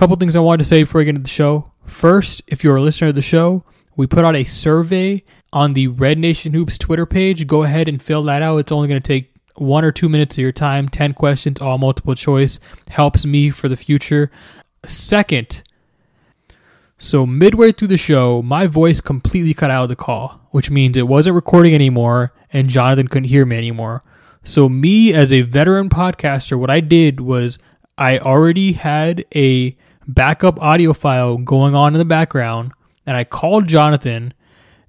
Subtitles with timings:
[0.00, 1.72] couple things I wanted to say before I get into the show.
[1.84, 3.64] First, if you're a listener of the show,
[3.96, 7.46] we put out a survey on the Red Nation Hoops Twitter page.
[7.46, 8.56] Go ahead and fill that out.
[8.56, 11.76] It's only going to take one or two minutes of your time, 10 questions, all
[11.76, 12.58] multiple choice.
[12.88, 14.30] Helps me for the future.
[14.86, 15.62] Second,
[16.96, 20.96] so midway through the show, my voice completely cut out of the call, which means
[20.96, 24.00] it wasn't recording anymore and Jonathan couldn't hear me anymore.
[24.44, 27.58] So me as a veteran podcaster, what I did was
[27.98, 29.76] I already had a
[30.12, 32.72] backup audio file going on in the background
[33.06, 34.34] and I called Jonathan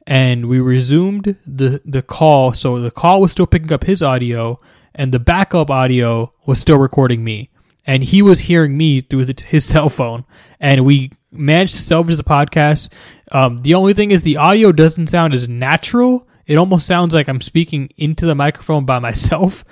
[0.08, 2.54] and we resumed the the call.
[2.54, 4.60] So the call was still picking up his audio,
[4.96, 7.50] and the backup audio was still recording me,
[7.86, 10.26] and he was hearing me through the, his cell phone,
[10.60, 12.92] and we managed to salvage the podcast.
[13.32, 16.28] Um, the only thing is the audio doesn't sound as natural.
[16.48, 19.64] It almost sounds like I'm speaking into the microphone by myself,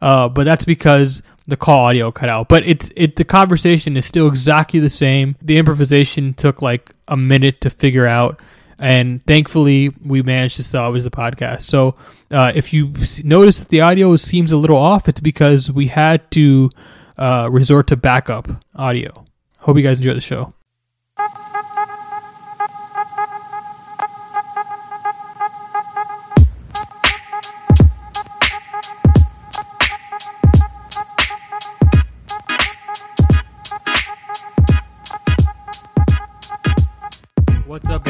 [0.00, 2.48] uh, but that's because the call audio cut out.
[2.48, 5.34] But it's it the conversation is still exactly the same.
[5.42, 8.38] The improvisation took like a minute to figure out
[8.78, 11.62] and thankfully we managed to salvage the podcast.
[11.62, 11.96] So
[12.30, 12.92] uh, if you
[13.24, 16.70] notice that the audio seems a little off, it's because we had to
[17.16, 19.24] uh, resort to backup audio.
[19.58, 20.54] Hope you guys enjoy the show.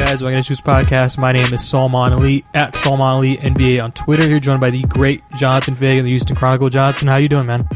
[0.09, 0.23] Guys?
[0.23, 1.19] Welcome to Choose Podcast.
[1.19, 4.23] My name is Salman Ali at Salman Ali NBA on Twitter.
[4.23, 6.67] Here, joined by the great Jonathan of the Houston Chronicle.
[6.67, 7.69] Jonathan, how you doing, man?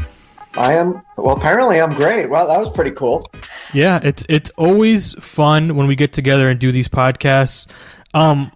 [0.56, 1.36] I am well.
[1.36, 2.28] Apparently, I'm great.
[2.28, 3.24] Well, that was pretty cool.
[3.72, 7.68] Yeah, it's it's always fun when we get together and do these podcasts.
[8.14, 8.50] Um,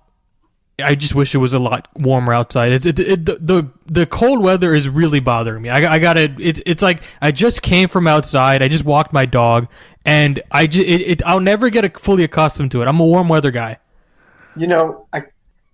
[0.80, 2.72] I just wish it was a lot warmer outside.
[2.72, 5.70] It's it, it, the, the the cold weather is really bothering me.
[5.70, 6.32] I, I got it.
[6.38, 8.62] It's like I just came from outside.
[8.62, 9.66] I just walked my dog,
[10.04, 12.88] and I just, it, it I'll never get fully accustomed to it.
[12.88, 13.78] I'm a warm weather guy.
[14.56, 15.24] You know, I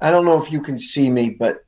[0.00, 1.64] I don't know if you can see me, but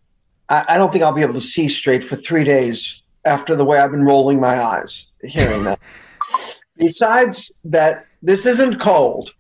[0.48, 3.64] I, I don't think I'll be able to see straight for three days after the
[3.64, 5.78] way I've been rolling my eyes hearing that.
[6.76, 9.34] Besides that, this isn't cold.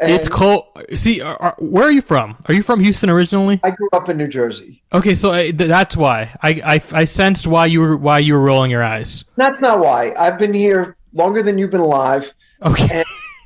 [0.00, 0.64] And it's cold.
[0.94, 2.38] See, are, are, where are you from?
[2.46, 3.60] Are you from Houston originally?
[3.62, 4.82] I grew up in New Jersey.
[4.94, 8.32] Okay, so I, th- that's why I, I I sensed why you were why you
[8.32, 9.24] were rolling your eyes.
[9.36, 10.14] That's not why.
[10.18, 12.32] I've been here longer than you've been alive.
[12.62, 13.04] Okay.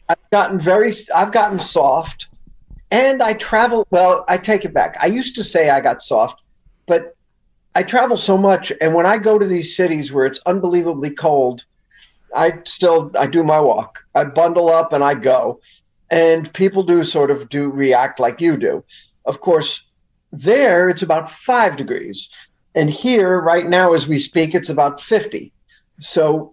[0.08, 0.94] I've gotten very.
[1.14, 2.28] I've gotten soft,
[2.92, 3.86] and I travel.
[3.90, 4.96] Well, I take it back.
[5.00, 6.40] I used to say I got soft,
[6.86, 7.16] but
[7.74, 11.64] I travel so much, and when I go to these cities where it's unbelievably cold,
[12.32, 14.04] I still I do my walk.
[14.14, 15.60] I bundle up and I go
[16.14, 18.84] and people do sort of do react like you do.
[19.24, 19.82] Of course,
[20.30, 22.30] there it's about five degrees,
[22.74, 25.52] and here right now as we speak, it's about fifty.
[25.98, 26.52] So.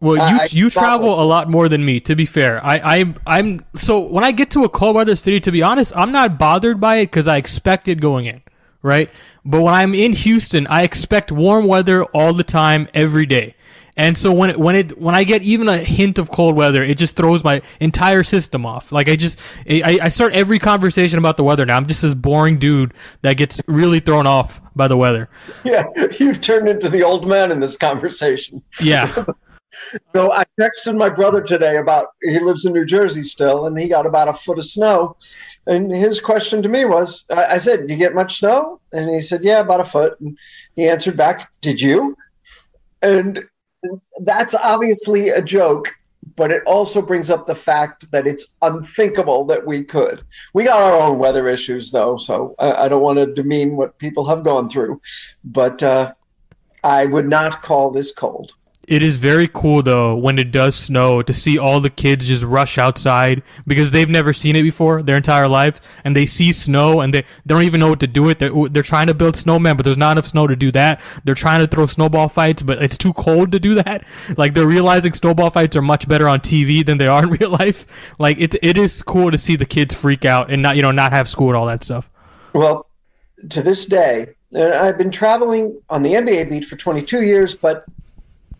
[0.00, 2.00] Well, you I, you travel a lot more than me.
[2.00, 5.38] To be fair, I I'm I'm so when I get to a cold weather city,
[5.40, 8.42] to be honest, I'm not bothered by it because I expected going in,
[8.82, 9.10] right?
[9.44, 13.54] But when I'm in Houston, I expect warm weather all the time, every day.
[13.96, 16.82] And so when it, when it when I get even a hint of cold weather,
[16.82, 18.90] it just throws my entire system off.
[18.90, 19.38] Like I just
[19.68, 21.76] I, I start every conversation about the weather now.
[21.76, 25.28] I'm just this boring dude that gets really thrown off by the weather.
[25.64, 25.84] Yeah,
[26.18, 28.62] you've turned into the old man in this conversation.
[28.82, 29.06] Yeah.
[30.14, 33.88] so I texted my brother today about he lives in New Jersey still, and he
[33.88, 35.16] got about a foot of snow.
[35.66, 39.44] And his question to me was, I said, "You get much snow?" And he said,
[39.44, 40.36] "Yeah, about a foot." And
[40.74, 42.16] he answered back, "Did you?"
[43.02, 43.44] And
[44.24, 45.94] that's obviously a joke,
[46.36, 50.24] but it also brings up the fact that it's unthinkable that we could.
[50.54, 53.98] We got our own weather issues, though, so I, I don't want to demean what
[53.98, 55.00] people have gone through,
[55.44, 56.14] but uh,
[56.84, 58.52] I would not call this cold.
[58.92, 62.42] It is very cool though when it does snow to see all the kids just
[62.42, 67.00] rush outside because they've never seen it before their entire life and they see snow
[67.00, 68.52] and they, they don't even know what to do with it.
[68.52, 71.00] They're, they're trying to build snowmen, but there's not enough snow to do that.
[71.24, 74.04] They're trying to throw snowball fights, but it's too cold to do that.
[74.36, 77.50] Like they're realizing snowball fights are much better on TV than they are in real
[77.50, 77.86] life.
[78.18, 80.90] Like it, it is cool to see the kids freak out and not, you know,
[80.90, 82.10] not have school and all that stuff.
[82.52, 82.86] Well,
[83.50, 87.86] to this day, I've been traveling on the NBA beat for 22 years, but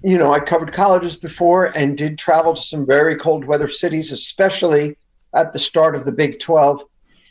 [0.03, 4.11] you know, I covered colleges before and did travel to some very cold weather cities,
[4.11, 4.97] especially
[5.35, 6.85] at the start of the Big 12.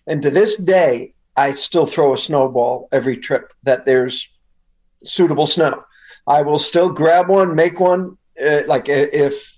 [0.08, 4.28] And to this day, I still throw a snowball every trip that there's
[5.04, 5.84] suitable snow.
[6.28, 8.18] I will still grab one, make one.
[8.42, 9.58] Uh, like if,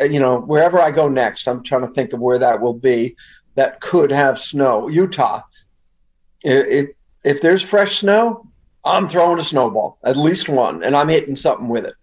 [0.00, 2.74] uh, you know, wherever I go next, I'm trying to think of where that will
[2.74, 3.16] be
[3.54, 4.88] that could have snow.
[4.88, 5.42] Utah.
[6.44, 6.90] If,
[7.24, 8.48] if there's fresh snow,
[8.84, 11.94] I'm throwing a snowball, at least one, and I'm hitting something with it.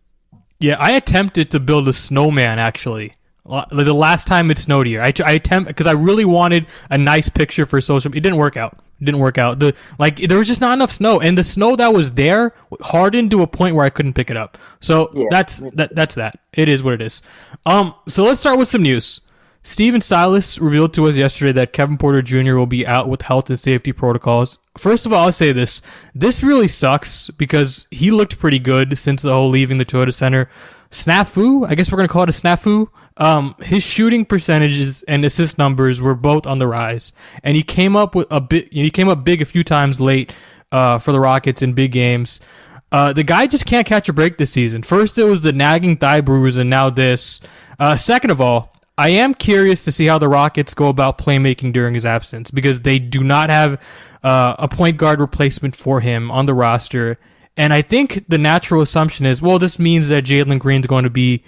[0.60, 3.14] Yeah, I attempted to build a snowman actually
[3.46, 6.98] Like the last time it snowed here, I, I attempt because I really wanted a
[6.98, 8.12] nice picture for social.
[8.12, 8.78] It didn't work out.
[9.02, 9.60] It didn't work out.
[9.60, 13.32] The like there was just not enough snow, and the snow that was there hardened
[13.32, 14.58] to a point where I couldn't pick it up.
[14.82, 15.26] So yeah.
[15.32, 15.96] that's that.
[15.96, 16.40] That's that.
[16.54, 17.22] It is what it is.
[17.66, 17.96] Um.
[18.08, 19.22] So let's start with some news.
[19.62, 22.56] Stephen Silas revealed to us yesterday that Kevin Porter Jr.
[22.56, 24.58] will be out with health and safety protocols.
[24.78, 25.82] First of all, I'll say this.
[26.16, 30.50] This really sucks because he looked pretty good since the whole leaving the Toyota Center
[30.92, 31.70] snafu.
[31.70, 32.88] I guess we're gonna call it a snafu.
[33.18, 37.12] Um, his shooting percentages and assist numbers were both on the rise,
[37.44, 38.72] and he came up with a bit.
[38.72, 40.32] He came up big a few times late
[40.72, 42.40] uh, for the Rockets in big games.
[42.92, 44.82] Uh, the guy just can't catch a break this season.
[44.82, 47.42] First, it was the nagging thigh bruise, and now this.
[47.78, 51.72] Uh, second of all, I am curious to see how the Rockets go about playmaking
[51.72, 53.82] during his absence because they do not have
[54.26, 57.18] uh, a point guard replacement for him on the roster.
[57.56, 61.10] And I think the natural assumption is, well, this means that Jalen Green's going to
[61.10, 61.46] be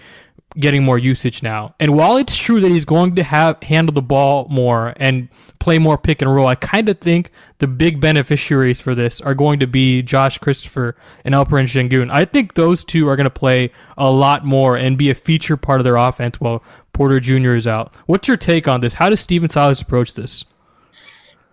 [0.58, 1.76] getting more usage now.
[1.80, 5.78] And while it's true that he's going to have handle the ball more and play
[5.78, 9.60] more pick and roll, I kind of think the big beneficiaries for this are going
[9.60, 12.12] to be Josh Christopher and Alperen Sengun.
[12.12, 15.56] I think those two are going to play a lot more and be a feature
[15.56, 17.56] part of their offense while Porter Jr.
[17.56, 17.94] is out.
[18.06, 18.96] What's your take on this?
[18.96, 20.46] How does Stephen Silas approach this?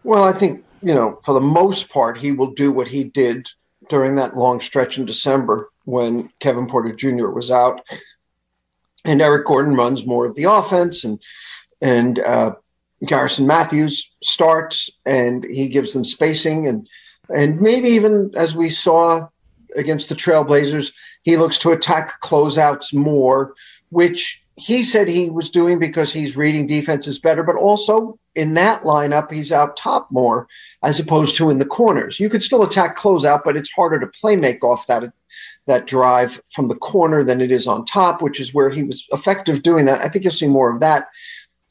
[0.04, 3.48] Well, I think, you know, for the most part, he will do what he did
[3.88, 7.28] during that long stretch in December when Kevin Porter Jr.
[7.28, 7.80] was out,
[9.04, 11.20] and Eric Gordon runs more of the offense, and
[11.80, 12.54] and uh,
[13.06, 16.88] Garrison Matthews starts, and he gives them spacing, and
[17.34, 19.28] and maybe even as we saw
[19.76, 20.92] against the Trailblazers,
[21.22, 23.54] he looks to attack closeouts more,
[23.90, 28.82] which he said he was doing because he's reading defenses better, but also in that
[28.82, 30.48] lineup, he's out top more
[30.82, 32.18] as opposed to in the corners.
[32.18, 35.12] You could still attack closeout, but it's harder to play make off that
[35.66, 39.06] that drive from the corner than it is on top, which is where he was
[39.12, 40.00] effective doing that.
[40.00, 41.08] I think you'll see more of that.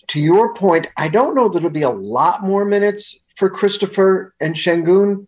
[0.10, 4.34] To your point, I don't know that it'll be a lot more minutes for Christopher
[4.40, 5.26] and Sengun,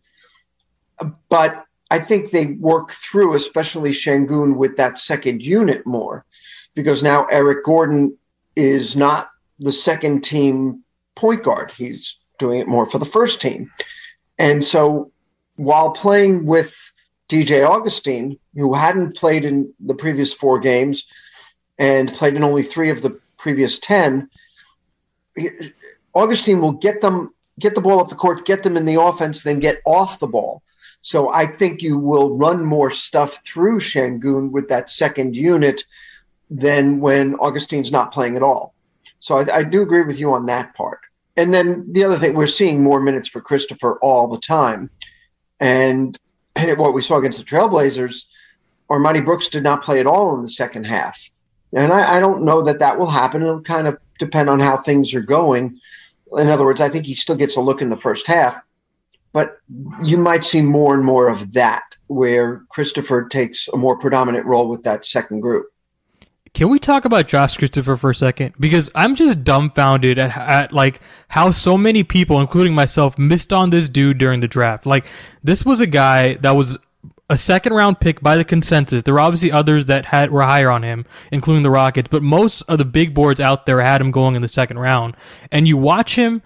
[1.30, 6.26] but I think they work through, especially Sengun, with that second unit more
[6.76, 8.18] because now Eric Gordon
[8.56, 9.30] is not
[9.60, 10.84] the second team
[11.16, 11.72] point guard.
[11.72, 13.72] He's doing it more for the first team.
[14.38, 15.12] And so
[15.56, 16.76] while playing with
[17.28, 21.06] DJ Augustin, who hadn't played in the previous four games
[21.78, 24.30] and played in only three of the previous 10,
[26.14, 29.44] Augustin will get them get the ball up the court, get them in the offense,
[29.44, 30.64] then get off the ball.
[31.02, 35.84] So I think you will run more stuff through Sengun with that second unit
[36.50, 38.74] than when Augustin's not playing at all.
[39.20, 41.00] So I, I, do agree with you on that part.
[41.38, 44.90] And then the other thing, we're seeing more minutes for Christopher all the time.
[45.60, 46.18] And
[46.78, 48.24] what we saw against the Trailblazers,
[48.90, 51.30] Armoni Brooks did not play at all in the second half.
[51.74, 53.44] And I, I don't know that that will happen.
[53.44, 55.80] It'll kind of depend on how things are going.
[56.38, 58.60] In other words, I think he still gets a look in the first half,
[59.34, 59.58] but
[60.04, 64.68] you might see more and more of that where Christopher takes a more predominant role
[64.68, 65.68] with that second group.
[66.54, 68.56] Can we talk about Josh Christopher for a second?
[68.60, 71.00] Because I'm just dumbfounded at, at like
[71.30, 74.86] how so many people, including myself, missed on this dude during the draft.
[74.86, 75.06] Like
[75.44, 76.78] this was a guy that was
[77.30, 79.04] a second round pick by the consensus.
[79.04, 82.64] There were obviously others that had were higher on him, including the Rockets, but most
[82.64, 85.16] of the big boards out there had him going in the second round.
[85.52, 86.42] And you watch him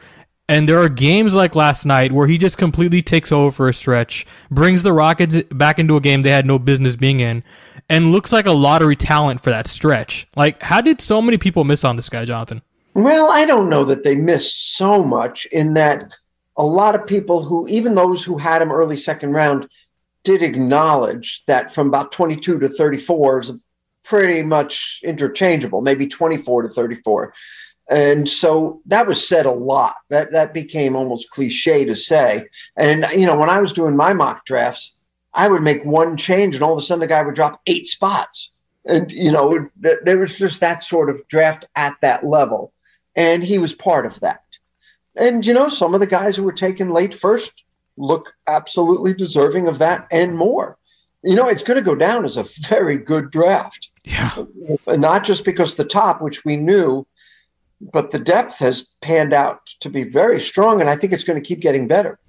[0.50, 3.74] and there are games like last night where he just completely takes over for a
[3.74, 7.44] stretch, brings the Rockets back into a game they had no business being in,
[7.90, 10.28] and looks like a lottery talent for that stretch.
[10.36, 12.62] Like, how did so many people miss on this guy, Jonathan?
[12.94, 16.14] Well, I don't know that they missed so much in that
[16.58, 19.68] a lot of people who, even those who had him early second round,
[20.24, 23.52] did acknowledge that from about 22 to 34 is
[24.04, 27.34] pretty much interchangeable, maybe 24 to 34.
[27.90, 29.96] And so that was said a lot.
[30.10, 32.48] That that became almost cliche to say.
[32.78, 34.96] And you know, when I was doing my mock drafts,
[35.34, 37.88] I would make one change, and all of a sudden the guy would drop eight
[37.88, 38.52] spots.
[38.86, 39.68] And you know,
[40.04, 42.74] there was just that sort of draft at that level,
[43.16, 44.44] and he was part of that.
[45.16, 47.64] And you know, some of the guys who were taken late first
[47.98, 50.78] look absolutely deserving of that and more.
[51.24, 53.90] You know, it's going to go down as a very good draft.
[54.04, 54.44] Yeah.
[54.88, 57.08] Not just because the top, which we knew,
[57.80, 61.42] but the depth has panned out to be very strong, and I think it's going
[61.42, 62.20] to keep getting better.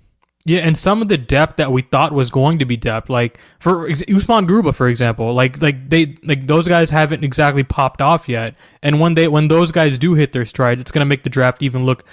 [0.47, 3.39] Yeah, and some of the depth that we thought was going to be depth, like
[3.59, 8.29] for Usman Garuba, for example, like like they like those guys haven't exactly popped off
[8.29, 8.55] yet.
[8.83, 11.31] And when they when those guys do hit their stride, it's going to make the
[11.31, 12.05] draft even look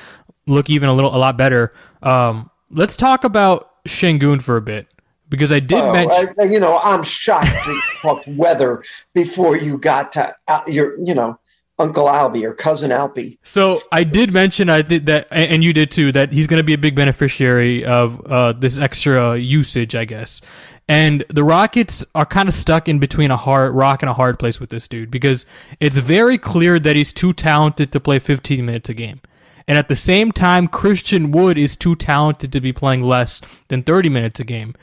[0.47, 1.73] look even a little a lot better.
[2.03, 4.87] Um, let's talk about Sengun for a bit
[5.27, 6.33] because I did oh, mention.
[6.39, 8.81] I, you know, I'm shocked to talk weather
[9.13, 11.37] before you got to uh, your you know
[11.81, 13.37] Uncle Albie or cousin Albie.
[13.43, 16.63] So I did mention I did that, and you did too, that he's going to
[16.63, 20.41] be a big beneficiary of uh, this extra usage, I guess.
[20.87, 24.39] And the Rockets are kind of stuck in between a hard rock and a hard
[24.39, 25.45] place with this dude because
[25.79, 29.21] it's very clear that he's too talented to play 15 minutes a game.
[29.67, 33.83] And at the same time, Christian Wood is too talented to be playing less than
[33.83, 34.75] 30 minutes a game.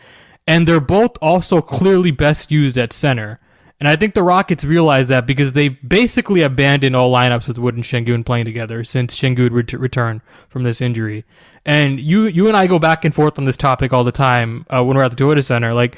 [0.46, 3.38] And they're both also clearly best used at center.
[3.80, 7.76] And I think the Rockets realize that because they basically abandoned all lineups with Wood
[7.76, 11.24] and Sengun playing together since Sengun ret- returned from this injury.
[11.64, 14.66] And you you and I go back and forth on this topic all the time
[14.68, 15.74] uh, when we're at the Toyota Center.
[15.74, 15.96] Like,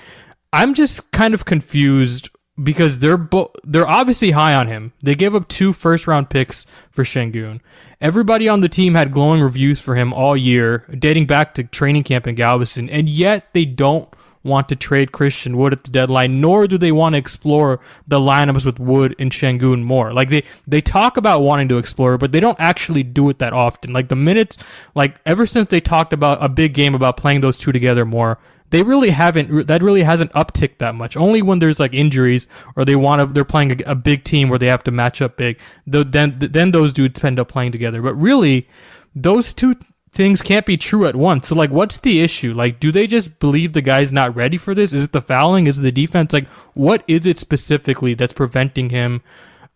[0.53, 2.29] I'm just kind of confused
[2.63, 4.93] because they're bo- they're obviously high on him.
[5.03, 7.61] They gave up two first round picks for Sengun.
[8.01, 12.03] Everybody on the team had glowing reviews for him all year, dating back to training
[12.03, 14.09] camp in Galveston, and yet they don't
[14.43, 18.19] want to trade Christian Wood at the deadline, nor do they want to explore the
[18.19, 20.13] lineups with Wood and Sengun more.
[20.13, 23.53] Like they they talk about wanting to explore, but they don't actually do it that
[23.53, 23.93] often.
[23.93, 24.57] Like the minutes,
[24.95, 28.39] like ever since they talked about a big game about playing those two together more,
[28.71, 29.67] they really haven't.
[29.67, 31.17] That really hasn't upticked that much.
[31.17, 34.49] Only when there's like injuries or they want to, they're playing a, a big team
[34.49, 35.59] where they have to match up big.
[35.87, 38.01] Then then those dudes end up playing together.
[38.01, 38.69] But really,
[39.15, 39.77] those two
[40.13, 41.49] things can't be true at once.
[41.49, 42.53] So like what's the issue?
[42.53, 44.93] Like do they just believe the guy's not ready for this?
[44.93, 45.67] Is it the fouling?
[45.67, 46.33] Is it the defense?
[46.33, 49.23] Like what is it specifically that's preventing him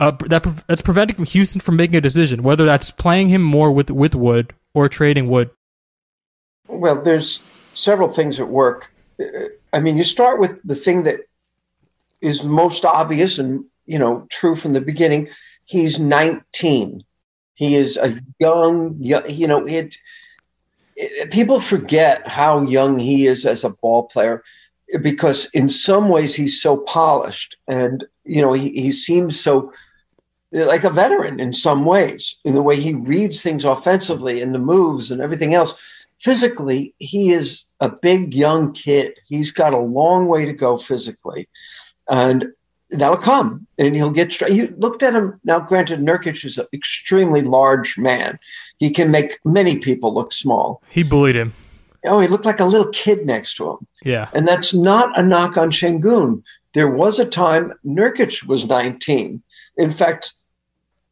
[0.01, 3.91] uh, that that's preventing Houston from making a decision whether that's playing him more with
[3.91, 5.51] with Wood or trading Wood?
[6.69, 7.41] Well, there's
[7.75, 8.91] several things at work.
[9.73, 11.21] I mean, you start with the thing that
[12.21, 15.29] is most obvious and, you know, true from the beginning.
[15.67, 17.05] He's 19.
[17.55, 19.97] He is a young, you know, it
[21.31, 24.43] people forget how young he is as a ball player
[25.01, 29.73] because in some ways he's so polished and you know he, he seems so
[30.53, 34.59] like a veteran in some ways in the way he reads things offensively and the
[34.59, 35.75] moves and everything else.
[36.19, 39.19] Physically he is a big young kid.
[39.27, 41.49] He's got a long way to go physically.
[42.09, 42.53] And
[42.99, 44.53] that'll come and he'll get straight.
[44.53, 45.61] You looked at him now.
[45.61, 48.39] Granted, Nurkic is an extremely large man.
[48.79, 50.83] He can make many people look small.
[50.91, 51.53] He bullied him.
[52.07, 53.87] Oh, he looked like a little kid next to him.
[54.03, 54.29] Yeah.
[54.35, 56.43] And that's not a knock on Sengun.
[56.75, 59.43] There was a time Nurkic was 19.
[59.77, 60.33] In fact,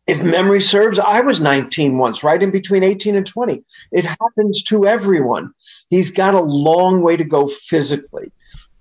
[0.06, 3.62] if memory serves, I was 19 once, right in between 18 and 20.
[3.92, 5.54] It happens to everyone.
[5.90, 8.32] He's got a long way to go physically.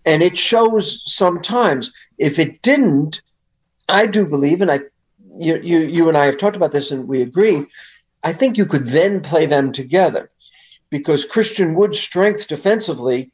[0.03, 1.93] And it shows sometimes.
[2.21, 3.21] If it didn't,
[3.89, 4.81] I do believe, and I,
[5.39, 7.65] you, you, you and I have talked about this, and we agree.
[8.23, 10.29] I think you could then play them together,
[10.91, 13.31] because Christian Wood's strength defensively,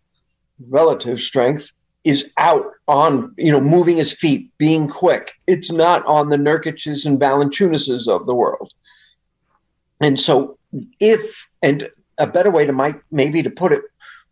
[0.69, 1.73] relative strength,
[2.05, 5.33] is out on you know moving his feet, being quick.
[5.47, 8.71] It's not on the Nurkic's and Valanciunases of the world.
[9.99, 10.57] And so,
[11.01, 13.81] if and a better way to might maybe to put it,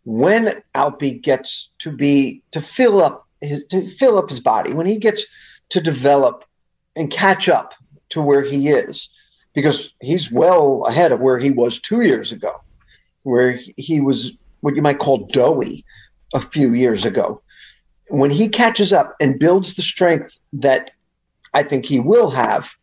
[0.06, 4.86] when Albie gets to be to fill up his, to fill up his body, when
[4.86, 5.25] he gets
[5.70, 6.46] to develop
[6.96, 7.74] and catch up
[8.10, 9.10] to where he is,
[9.54, 12.62] because he's well ahead of where he was two years ago,
[13.24, 15.86] where he was what you might call doughy
[16.34, 17.42] a few years ago.
[18.10, 20.92] When he catches up and builds the strength that
[21.54, 22.75] I think he will have,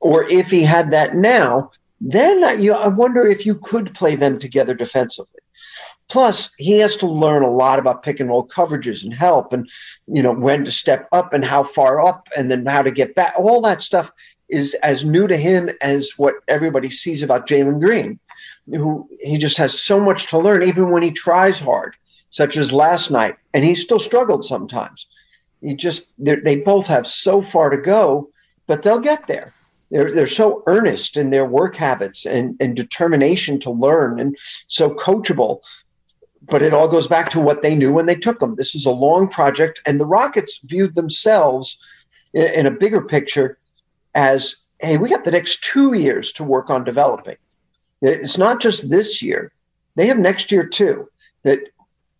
[0.00, 4.38] or if he had that now, then you I wonder if you could play them
[4.38, 5.39] together defensively.
[6.10, 9.70] Plus, he has to learn a lot about pick and roll coverages and help, and
[10.08, 13.14] you know when to step up and how far up, and then how to get
[13.14, 13.32] back.
[13.38, 14.10] All that stuff
[14.48, 18.18] is as new to him as what everybody sees about Jalen Green,
[18.66, 21.94] who he just has so much to learn, even when he tries hard,
[22.30, 25.06] such as last night, and he still struggled sometimes.
[25.62, 28.30] He just they both have so far to go,
[28.66, 29.54] but they'll get there.
[29.90, 34.36] They're, they're so earnest in their work habits and, and determination to learn and
[34.68, 35.60] so coachable
[36.50, 38.56] but it all goes back to what they knew when they took them.
[38.56, 41.78] This is a long project, and the Rockets viewed themselves
[42.34, 43.58] in, a bigger picture
[44.14, 47.36] as hey, we got the next two years to work on developing.
[48.00, 49.52] It's not just this year,
[49.94, 51.08] they have next year too.
[51.42, 51.60] That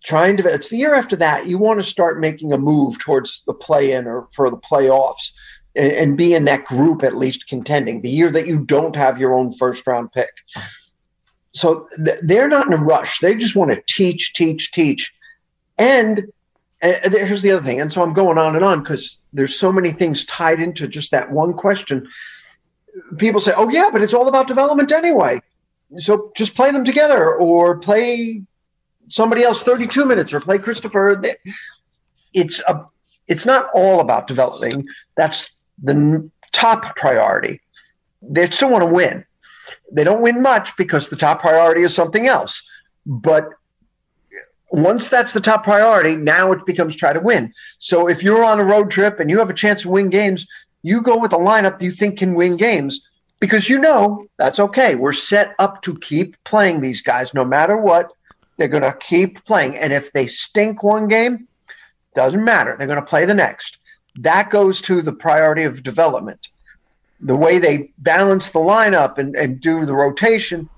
[0.05, 3.43] trying to, it's the year after that, you want to start making a move towards
[3.47, 5.33] the play in or for the playoffs
[5.75, 8.03] and, and be in that group at least contending.
[8.03, 10.31] The year that you don't have your own first round pick
[11.53, 13.19] so th- they're not in a rush.
[13.19, 15.13] They just want to teach, teach, teach.
[15.79, 16.31] And
[16.83, 17.81] uh, here's the other thing.
[17.81, 21.11] And so I'm going on and on because there's so many things tied into just
[21.11, 22.09] that one question.
[23.19, 25.41] People say, oh, yeah, but it's all about development anyway.
[25.99, 28.43] So just play them together or play
[29.09, 31.21] somebody else 32 minutes or play Christopher.
[32.33, 32.87] It's a,
[33.27, 34.87] it's not all about developing.
[35.17, 35.51] That's
[35.83, 37.61] the top priority.
[38.23, 39.25] They still want to win.
[39.93, 42.63] They don't win much because the top priority is something else.
[43.07, 43.49] But
[44.71, 47.53] once that's the top priority, now it becomes try to win.
[47.79, 50.47] So if you're on a road trip and you have a chance to win games,
[50.83, 53.01] you go with a lineup that you think can win games
[53.41, 54.95] because you know that's okay.
[54.95, 58.13] We're set up to keep playing these guys no matter what.
[58.57, 59.77] They're going to keep playing.
[59.77, 61.49] And if they stink one game,
[62.15, 62.77] doesn't matter.
[62.77, 63.79] They're going to play the next.
[64.17, 66.49] That goes to the priority of development.
[67.21, 70.69] The way they balance the lineup and, and do the rotation,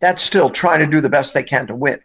[0.00, 2.00] that's still trying to do the best they can to win.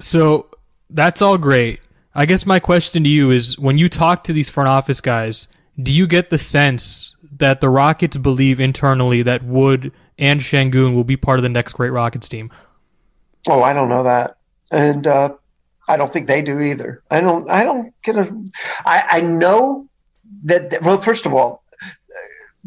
[0.00, 0.48] So
[0.90, 1.80] that's all great.
[2.14, 5.48] I guess my question to you is when you talk to these front office guys,
[5.82, 11.02] do you get the sense that the Rockets believe internally that Wood and Sengun will
[11.02, 12.52] be part of the next great Rockets team?
[13.48, 14.36] Oh, I don't know that.
[14.70, 15.34] And uh,
[15.88, 17.02] I don't think they do either.
[17.10, 17.50] I don't.
[17.50, 18.50] I don't get a.
[18.86, 19.88] I, I know
[20.44, 20.82] that.
[20.82, 21.63] Well, first of all,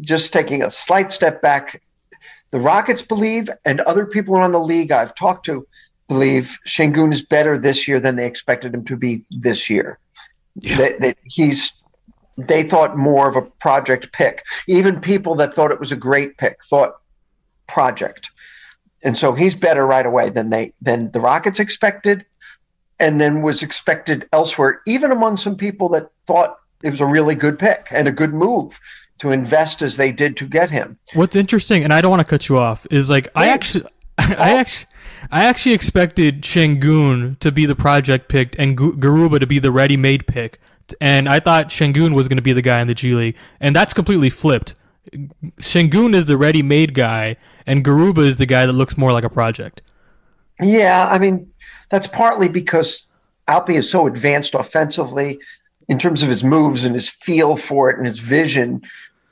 [0.00, 1.82] just taking a slight step back,
[2.50, 5.66] the Rockets believe, and other people around the league I've talked to
[6.08, 9.98] believe Sengun is better this year than they expected him to be this year.
[10.54, 10.76] Yeah.
[10.76, 11.72] That, that he's.
[12.36, 14.44] They thought more of a project pick.
[14.68, 16.94] Even people that thought it was a great pick thought
[17.66, 18.30] project,
[19.02, 22.24] and so he's better right away than they than the Rockets expected
[23.00, 27.34] and then was expected elsewhere, even among some people that thought it was a really
[27.34, 28.78] good pick and a good move
[29.18, 30.98] to invest as they did to get him.
[31.14, 33.84] What's interesting, and I don't want to cut you off, is like I actually,
[34.18, 34.86] I actually,
[35.30, 40.26] I actually expected Sengun to be the project pick and Garuba to be the ready-made
[40.26, 40.60] pick,
[41.00, 43.74] and I thought Sengun was going to be the guy in the G League, and
[43.74, 44.74] that's completely flipped.
[45.58, 49.30] Sengun is the ready-made guy, and Garuba is the guy that looks more like a
[49.30, 49.82] project.
[50.60, 51.50] Yeah, I mean,
[51.88, 53.06] that's partly because
[53.48, 55.38] Alpi is so advanced offensively
[55.88, 58.82] in terms of his moves and his feel for it and his vision.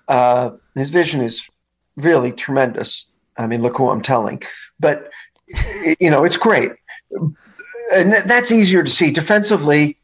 [0.08, 1.48] Uh, his vision is
[1.96, 3.06] really tremendous.
[3.36, 4.42] I mean, look who I'm telling.
[4.78, 5.10] But,
[6.00, 6.72] you know, it's great.
[7.92, 9.98] And that's easier to see defensively.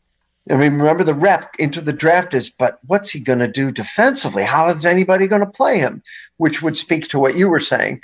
[0.50, 3.70] I mean, remember the rep into the draft is, but what's he going to do
[3.70, 4.42] defensively?
[4.42, 6.02] How is anybody going to play him?
[6.36, 8.02] Which would speak to what you were saying.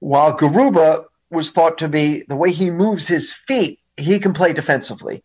[0.00, 4.52] While Garuba was thought to be the way he moves his feet he can play
[4.52, 5.22] defensively.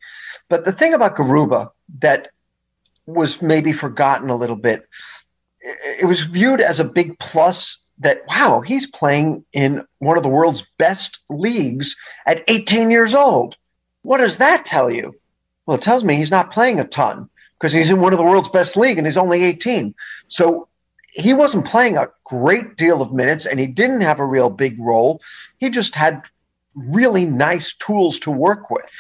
[0.50, 1.70] But the thing about Garuba
[2.00, 2.30] that
[3.06, 4.88] was maybe forgotten a little bit,
[5.64, 10.30] it was viewed as a big plus that, wow, he's playing in one of the
[10.30, 11.96] world's best leagues
[12.26, 13.56] at 18 years old.
[14.02, 15.16] What does that tell you?
[15.66, 18.26] Well, it tells me he's not playing a ton because he's in one of the
[18.26, 19.96] world's best league and he's only 18.
[20.28, 20.68] So
[21.12, 24.78] he wasn't playing a great deal of minutes and he didn't have a real big
[24.80, 25.22] role.
[25.60, 26.24] He just had
[26.76, 28.92] really nice tools to work with.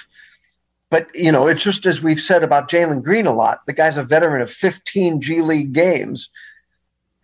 [0.89, 3.65] But, you know, it's just as we've said about Jalen Green a lot.
[3.65, 6.29] The guy's a veteran of 15 G League games.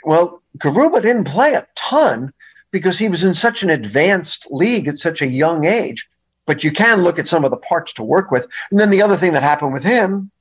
[0.04, 2.34] Well, Garuba didn't play a ton
[2.72, 6.08] because he was in such an advanced league at such a young age.
[6.46, 8.48] But you can look at some of the parts to work with.
[8.72, 10.32] And then the other thing that happened with him,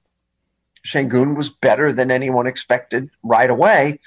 [0.87, 4.01] Sengun was better than anyone expected right away.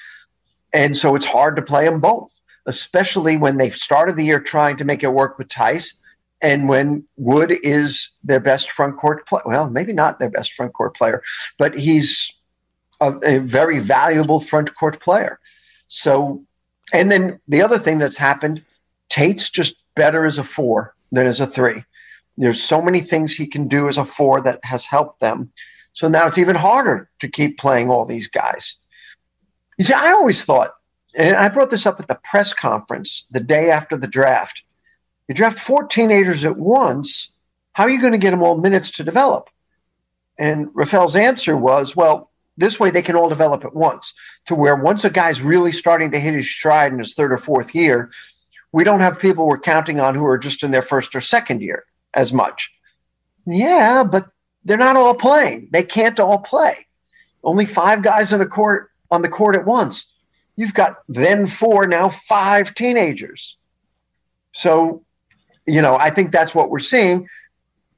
[0.74, 4.78] And so it's hard to play them both especially when they started the year trying
[4.78, 5.94] to make it work with Theis
[6.42, 10.74] And when Wood is their best front court player, well, maybe not their best front
[10.74, 11.22] court player,
[11.58, 12.34] but he's
[13.02, 15.40] a, a very valuable front court player.
[15.88, 16.46] So,
[16.94, 18.64] and then the other thing that's happened,
[19.10, 21.84] Tate's just better as a four than as a three.
[22.38, 25.52] There's so many things he can do as a four that has helped them.
[25.94, 28.78] So now it's even harder to keep playing all these guys.
[29.78, 30.72] You see, I always thought
[31.16, 34.64] and I brought this up at the press conference the day after the draft.
[35.28, 37.32] You draft four teenagers at once.
[37.74, 39.50] How are you going to get them all minutes to develop?
[40.38, 42.31] And Rafael's answer was, well,
[42.62, 44.14] this way they can all develop at once
[44.46, 47.38] to where once a guy's really starting to hit his stride in his third or
[47.38, 48.12] fourth year,
[48.72, 51.62] we don't have people we're counting on who are just in their first or second
[51.62, 52.72] year as much.
[53.46, 54.30] Yeah, but
[54.64, 55.68] they're not all playing.
[55.72, 56.76] They can't all play.
[57.44, 60.06] Only five guys on a court on the court at once
[60.56, 63.58] you've got then four, now five teenagers.
[64.52, 65.04] So,
[65.66, 67.28] you know, I think that's what we're seeing.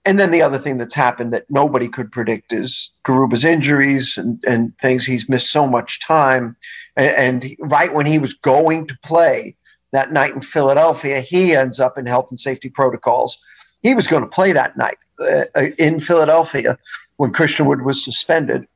[0.06, 4.44] And then the other thing that's happened that nobody could predict is Garuba's injuries and,
[4.46, 5.06] and things.
[5.06, 6.58] He's missed so much time.
[6.98, 9.56] And, and right when he was going to play
[9.92, 13.38] that night in Philadelphia, he ends up in health and safety protocols.
[13.82, 16.78] He was going to play that night uh, uh in Philadelphia
[17.18, 18.68] when Christian Wood was suspended.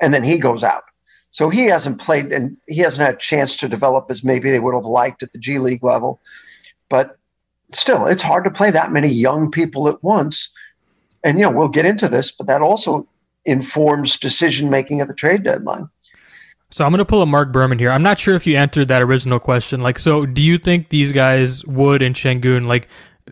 [0.00, 0.84] And then he goes out.
[1.30, 4.60] So he hasn't played and he hasn't had a chance to develop as maybe they
[4.60, 6.20] would have liked at the G League level.
[6.88, 7.18] But
[7.72, 10.48] still, it's hard to play that many young people at once.
[11.24, 13.08] And, you know, we'll get into this, but that also
[13.44, 15.88] informs decision making at the trade deadline.
[16.70, 17.90] So I'm going to pull a Mark Berman here.
[17.90, 19.80] I'm not sure if you answered that original question.
[19.80, 22.88] Like, so do you think these guys Wood and Sengun, like?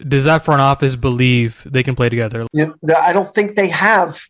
[0.08, 2.46] Does that front office believe they can play together?
[2.54, 4.22] You know, I don't think they have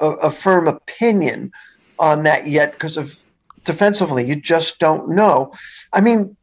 [0.00, 1.52] a, a firm opinion
[1.98, 3.20] on that yet because of
[3.64, 4.24] defensively.
[4.24, 5.52] You just don't know.
[5.92, 6.36] I mean,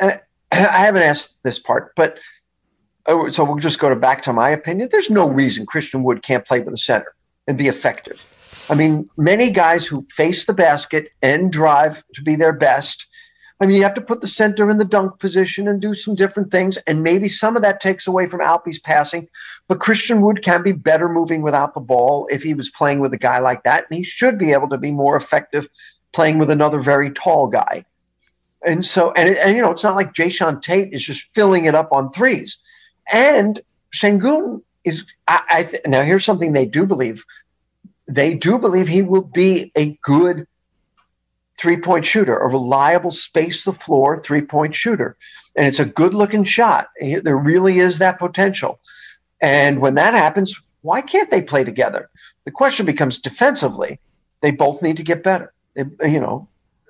[0.00, 0.12] uh,
[0.52, 2.18] I haven't asked this part, but
[3.08, 4.88] Uh, so we'll just go to back to my opinion.
[4.92, 7.14] There's no reason Christian Wood can't play with the center
[7.46, 8.24] and be effective.
[8.70, 13.06] I mean, many guys who face the basket and drive to be their best.
[13.60, 16.14] I mean, you have to put the center in the dunk position and do some
[16.14, 16.76] different things.
[16.86, 19.28] And maybe some of that takes away from Alpe's passing.
[19.68, 23.14] But Christian Wood can be better moving without the ball if he was playing with
[23.14, 23.86] a guy like that.
[23.88, 25.66] And he should be able to be more effective
[26.12, 27.84] playing with another very tall guy.
[28.64, 31.74] And so, and, and you know, it's not like Jae'Sean Tate is just filling it
[31.74, 32.58] up on threes.
[33.12, 33.60] And
[33.94, 37.24] Sengun is, I, I th- now here's something they do believe
[38.06, 40.46] they do believe he will be a good
[41.58, 45.16] three point shooter, a reliable space the floor three point shooter.
[45.54, 46.88] And it's a good looking shot.
[47.00, 48.80] There really is that potential.
[49.40, 52.08] And when that happens, why can't they play together?
[52.44, 54.00] The question becomes defensively,
[54.40, 55.52] they both need to get better.
[55.76, 56.48] you know,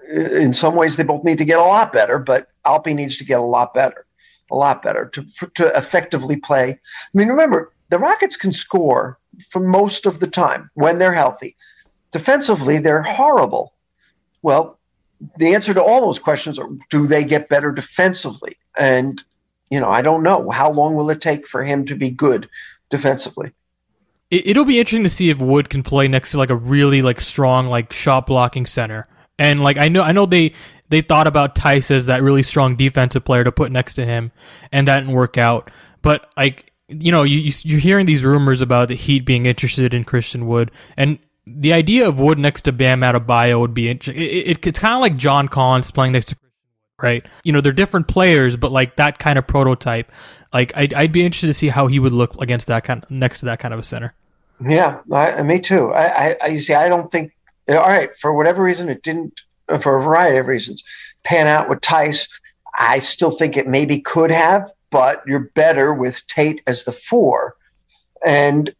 [0.08, 3.24] in some ways, they both need to get a lot better, but Alpe needs to
[3.24, 4.06] get a lot better,
[4.50, 6.70] a lot better to, to effectively play.
[6.70, 6.78] I
[7.14, 9.18] mean, remember, the Rockets can score
[9.50, 11.56] for most of the time when they're healthy.
[12.10, 13.74] Defensively, they're horrible.
[14.42, 14.78] Well,
[15.36, 18.56] the answer to all those questions are do they get better defensively?
[18.78, 19.22] And,
[19.70, 20.50] you know, I don't know.
[20.50, 22.48] How long will it take for him to be good
[22.90, 23.52] defensively?
[24.30, 27.20] It'll be interesting to see if Wood can play next to like a really like
[27.20, 29.06] strong like shot blocking center.
[29.38, 30.52] And like I know I know they
[30.88, 34.32] they thought about Theis as that really strong defensive player to put next to him,
[34.72, 35.70] and that didn't work out.
[36.02, 40.04] But like you know, you, you're hearing these rumors about the Heat being interested in
[40.04, 44.22] Christian Wood, and the idea of Wood next to Bam Adebayo would be interesting.
[44.22, 46.36] It, it, it's kind of like John Collins playing next to
[47.00, 47.24] right?
[47.44, 50.10] You know, they're different players, but like that kind of prototype.
[50.52, 53.10] Like, I'd, I'd be interested to see how he would look against that kind, of,
[53.10, 54.14] next to that kind of a center.
[54.66, 55.92] Yeah, I, me too.
[55.92, 57.32] I, I, you see, I don't think.
[57.68, 59.42] All right, for whatever reason, it didn't.
[59.80, 60.82] For a variety of reasons,
[61.24, 62.28] pan out with Theis.
[62.78, 67.56] I still think it maybe could have, but you're better with Tate as the four.
[68.24, 68.74] And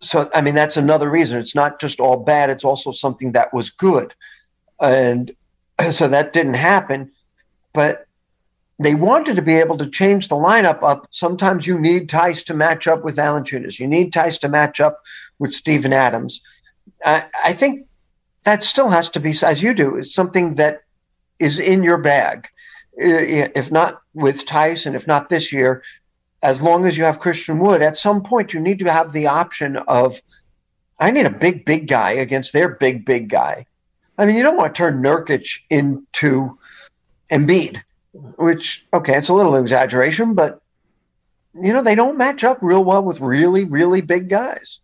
[0.00, 1.38] so, I mean, that's another reason.
[1.38, 4.14] It's not just all bad, it's also something that was good.
[4.80, 5.34] And
[5.90, 7.12] so that didn't happen.
[7.72, 8.06] But
[8.78, 11.06] they wanted to be able to change the lineup up.
[11.10, 13.78] Sometimes you need Theis to match up with Valanciunas.
[13.78, 15.00] You need Theis to match up
[15.38, 16.42] with Steven Adams.
[17.04, 17.86] I, I think
[18.44, 20.82] that still has to be, as you do, is something that
[21.38, 22.48] is in your bag
[22.96, 25.82] if not with Tyson, if not this year,
[26.42, 29.26] as long as you have Christian Wood, at some point you need to have the
[29.26, 30.20] option of,
[30.98, 33.66] I need a big, big guy against their big, big guy.
[34.16, 36.58] I mean, you don't want to turn Nurkic into
[37.30, 40.60] Embiid, which, okay, it's a little exaggeration, but,
[41.54, 44.80] you know, they don't match up real well with really, really big guys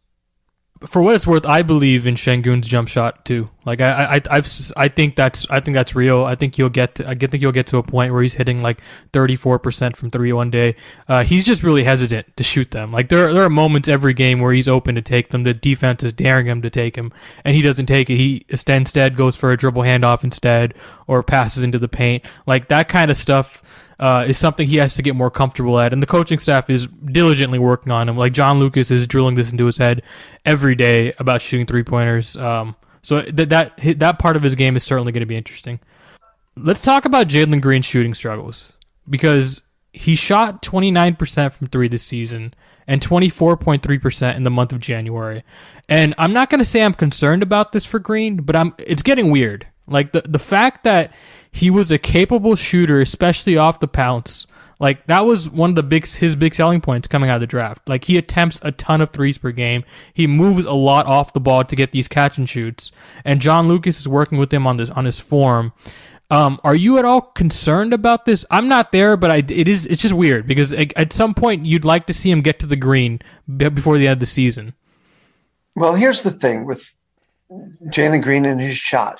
[0.86, 3.50] for what it's worth, I believe in Sengun's jump shot too.
[3.66, 6.24] Like I, I, I've, I think that's, I think that's real.
[6.24, 8.62] I think you'll get, to, I think you'll get to a point where he's hitting
[8.62, 8.80] like
[9.12, 10.76] 34% from three one day.
[11.06, 12.92] Uh, he's just really hesitant to shoot them.
[12.92, 15.42] Like there, there are moments every game where he's open to take them.
[15.42, 17.12] The defense is daring him to take him,
[17.44, 18.16] and he doesn't take it.
[18.16, 20.74] He instead goes for a dribble handoff instead,
[21.06, 22.24] or passes into the paint.
[22.46, 23.62] Like that kind of stuff
[24.00, 26.86] uh, is something he has to get more comfortable at, and the coaching staff is
[26.86, 28.16] diligently working on him.
[28.16, 30.02] Like John Lucas is drilling this into his head
[30.44, 32.36] every day about shooting three pointers.
[32.36, 35.80] Um, so that that that part of his game is certainly going to be interesting.
[36.56, 38.72] Let's talk about Jalen Green's shooting struggles
[39.08, 42.54] because he shot 29% from three this season
[42.86, 45.44] and 24.3% in the month of January.
[45.88, 49.02] And I'm not going to say I'm concerned about this for Green, but I'm it's
[49.02, 49.66] getting weird.
[49.86, 51.12] Like the the fact that
[51.52, 54.46] he was a capable shooter, especially off the bounce.
[54.78, 57.46] Like that was one of the big his big selling points coming out of the
[57.46, 57.86] draft.
[57.88, 59.84] Like he attempts a ton of threes per game.
[60.14, 62.90] He moves a lot off the ball to get these catch and shoots.
[63.24, 65.72] And John Lucas is working with him on this on his form.
[66.30, 68.46] Um, are you at all concerned about this?
[68.50, 69.84] I'm not there, but I, it is.
[69.86, 72.76] It's just weird because at some point you'd like to see him get to the
[72.76, 73.20] green
[73.56, 74.74] before the end of the season.
[75.74, 76.94] Well, here's the thing with
[77.50, 79.18] Jalen Green and his shot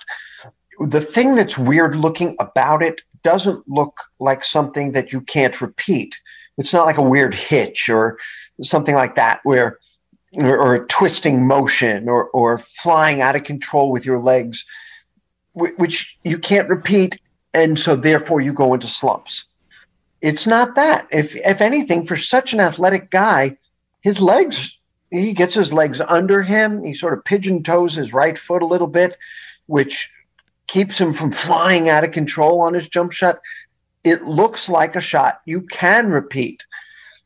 [0.80, 6.16] the thing that's weird looking about it doesn't look like something that you can't repeat.
[6.56, 8.18] It's not like a weird hitch or
[8.62, 9.78] something like that where
[10.34, 14.64] or, or a twisting motion or or flying out of control with your legs
[15.52, 17.18] which you can't repeat
[17.52, 19.44] and so therefore you go into slumps.
[20.20, 21.08] It's not that.
[21.10, 23.58] If if anything for such an athletic guy,
[24.00, 24.78] his legs
[25.10, 28.66] he gets his legs under him, he sort of pigeon toes his right foot a
[28.66, 29.18] little bit,
[29.66, 30.08] which
[30.70, 33.40] keeps him from flying out of control on his jump shot.
[34.04, 36.64] It looks like a shot you can repeat.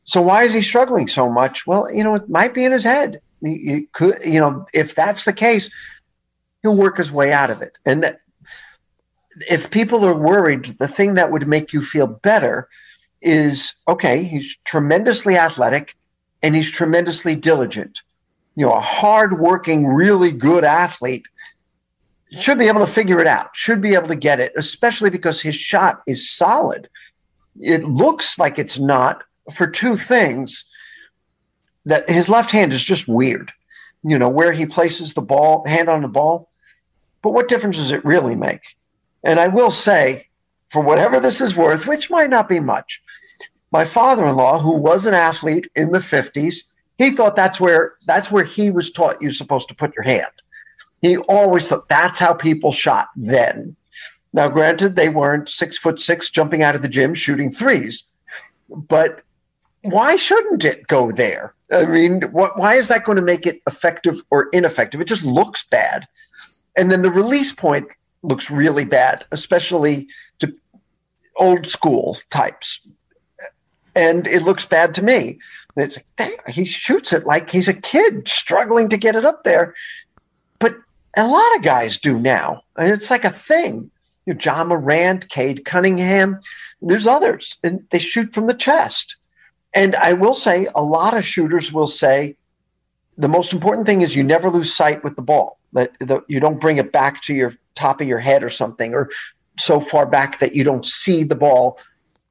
[0.03, 1.67] So why is he struggling so much?
[1.67, 3.21] Well, you know, it might be in his head.
[3.41, 5.69] He, could, you know, if that's the case,
[6.63, 7.73] he'll work his way out of it.
[7.85, 8.21] And that,
[9.47, 12.67] if people are worried, the thing that would make you feel better
[13.21, 15.95] is okay, he's tremendously athletic
[16.41, 18.01] and he's tremendously diligent.
[18.55, 21.27] You know, a hardworking, really good athlete
[22.39, 25.41] should be able to figure it out, should be able to get it, especially because
[25.41, 26.89] his shot is solid.
[27.59, 30.65] It looks like it's not for two things
[31.85, 33.53] that his left hand is just weird,
[34.03, 36.49] you know, where he places the ball, hand on the ball.
[37.21, 38.75] But what difference does it really make?
[39.23, 40.27] And I will say,
[40.69, 43.01] for whatever this is worth, which might not be much,
[43.71, 46.63] my father-in-law, who was an athlete in the 50s,
[46.97, 50.31] he thought that's where that's where he was taught you're supposed to put your hand.
[51.05, 53.75] He always thought that's how people shot then.
[54.33, 58.03] Now, granted, they weren't six foot six jumping out of the gym shooting threes,
[58.69, 59.21] but
[59.83, 61.53] why shouldn't it go there?
[61.71, 64.99] I mean, why is that going to make it effective or ineffective?
[64.99, 66.07] It just looks bad.
[66.75, 67.87] And then the release point
[68.23, 70.07] looks really bad, especially
[70.39, 70.51] to
[71.37, 72.79] old school types.
[73.95, 75.37] And it looks bad to me.
[75.75, 79.43] And it's like, he shoots it like he's a kid struggling to get it up
[79.43, 79.75] there.
[81.17, 82.63] A lot of guys do now.
[82.77, 83.91] And it's like a thing.
[84.25, 86.39] You know, Ja Morant, Cade Cunningham,
[86.81, 89.17] there's others, and they shoot from the chest.
[89.73, 92.37] And I will say, a lot of shooters will say
[93.17, 95.59] the most important thing is you never lose sight with the ball.
[95.73, 95.91] That
[96.27, 99.09] you don't bring it back to your top of your head or something, or
[99.57, 101.77] so far back that you don't see the ball.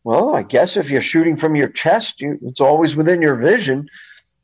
[0.03, 3.88] Well, I guess if you're shooting from your chest, you, it's always within your vision.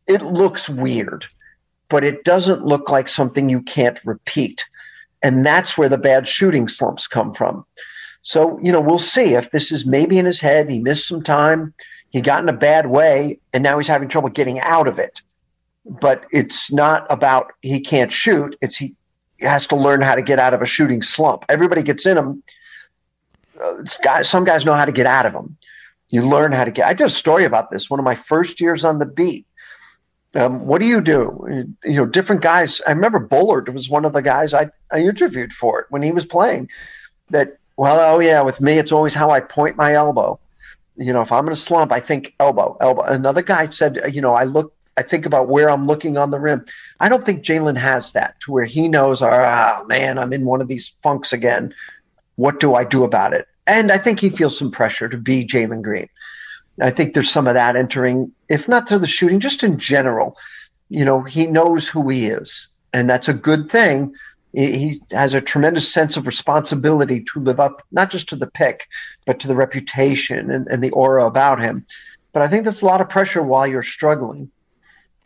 [0.06, 1.26] It looks weird,
[1.90, 4.64] but it doesn't look like something you can't repeat.
[5.22, 7.66] And that's where the bad shooting slumps come from.
[8.22, 10.70] So, you know, we'll see if this is maybe in his head.
[10.70, 11.74] He missed some time
[12.10, 15.22] he got in a bad way and now he's having trouble getting out of it.
[15.84, 18.94] But it's not about he can't shoot, it's he
[19.40, 21.44] has to learn how to get out of a shooting slump.
[21.48, 22.42] Everybody gets in them.
[23.62, 25.56] Uh, guys, some guys know how to get out of them.
[26.10, 26.86] You learn how to get.
[26.86, 27.88] I did a story about this.
[27.88, 29.46] One of my first years on the beat.
[30.34, 31.74] Um, what do you do?
[31.84, 32.80] You know, different guys.
[32.86, 36.12] I remember Bullard was one of the guys I, I interviewed for it when he
[36.12, 36.68] was playing.
[37.30, 40.38] That well, oh yeah, with me, it's always how I point my elbow
[41.00, 43.02] you know, if I'm in a slump, I think elbow, elbow.
[43.02, 46.38] Another guy said, you know, I look, I think about where I'm looking on the
[46.38, 46.64] rim.
[47.00, 50.60] I don't think Jalen has that to where he knows, oh man, I'm in one
[50.60, 51.74] of these funks again.
[52.36, 53.46] What do I do about it?
[53.66, 56.08] And I think he feels some pressure to be Jalen Green.
[56.80, 60.36] I think there's some of that entering, if not through the shooting, just in general.
[60.88, 64.14] You know, he knows who he is, and that's a good thing
[64.52, 68.88] he has a tremendous sense of responsibility to live up not just to the pick,
[69.24, 71.86] but to the reputation and, and the aura about him.
[72.32, 74.50] But I think that's a lot of pressure while you're struggling.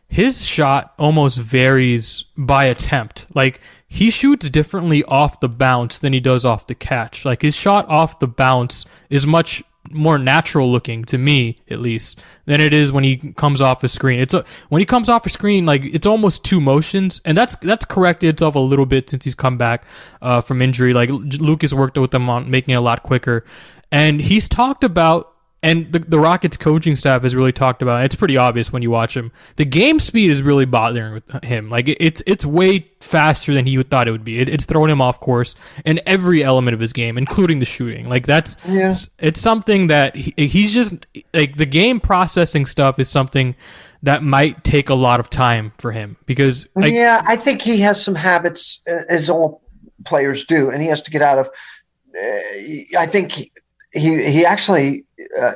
[0.07, 3.25] His shot almost varies by attempt.
[3.33, 7.25] Like he shoots differently off the bounce than he does off the catch.
[7.25, 12.19] Like his shot off the bounce is much more natural looking to me at least
[12.45, 14.19] than it is when he comes off a screen.
[14.19, 17.55] It's a, when he comes off a screen like it's almost two motions and that's
[17.57, 19.85] that's corrected itself a little bit since he's come back
[20.21, 20.93] uh, from injury.
[20.93, 23.45] Like Lucas worked with him on making it a lot quicker.
[23.91, 25.34] And he's talked about
[25.65, 28.05] and the, the Rockets coaching staff has really talked about it.
[28.05, 29.31] It's pretty obvious when you watch him.
[29.55, 31.71] The game speed is really bothering with him.
[31.71, 34.39] Like it, it's it's way faster than he thought it would be.
[34.39, 38.07] It, it's throwing him off course in every element of his game, including the shooting.
[38.07, 38.93] Like that's yeah.
[39.17, 43.55] it's something that he, he's just like the game processing stuff is something
[44.03, 47.99] that might take a lot of time for him because yeah, I think he has
[48.01, 49.63] some habits uh, as all
[50.05, 51.47] players do, and he has to get out of.
[51.47, 53.51] Uh, I think he,
[53.95, 55.05] he he actually
[55.39, 55.53] uh,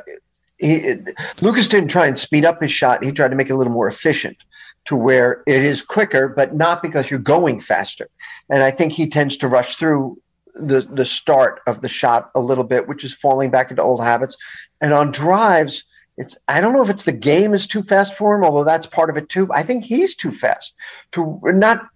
[0.58, 0.96] he,
[1.42, 3.04] Lucas didn't try and speed up his shot.
[3.04, 4.38] He tried to make it a little more efficient
[4.86, 8.10] to where it is quicker, but not because you're going faster.
[8.50, 10.22] And I think he tends to rush through
[10.56, 14.04] the the start of the shot a little bit, which is falling back into old
[14.04, 14.36] habits.
[14.82, 15.84] And on drives,
[16.18, 18.86] it's I don't know if it's the game is too fast for him, although that's
[18.86, 19.48] part of it too.
[19.54, 20.74] I think he's too fast
[21.12, 21.88] to not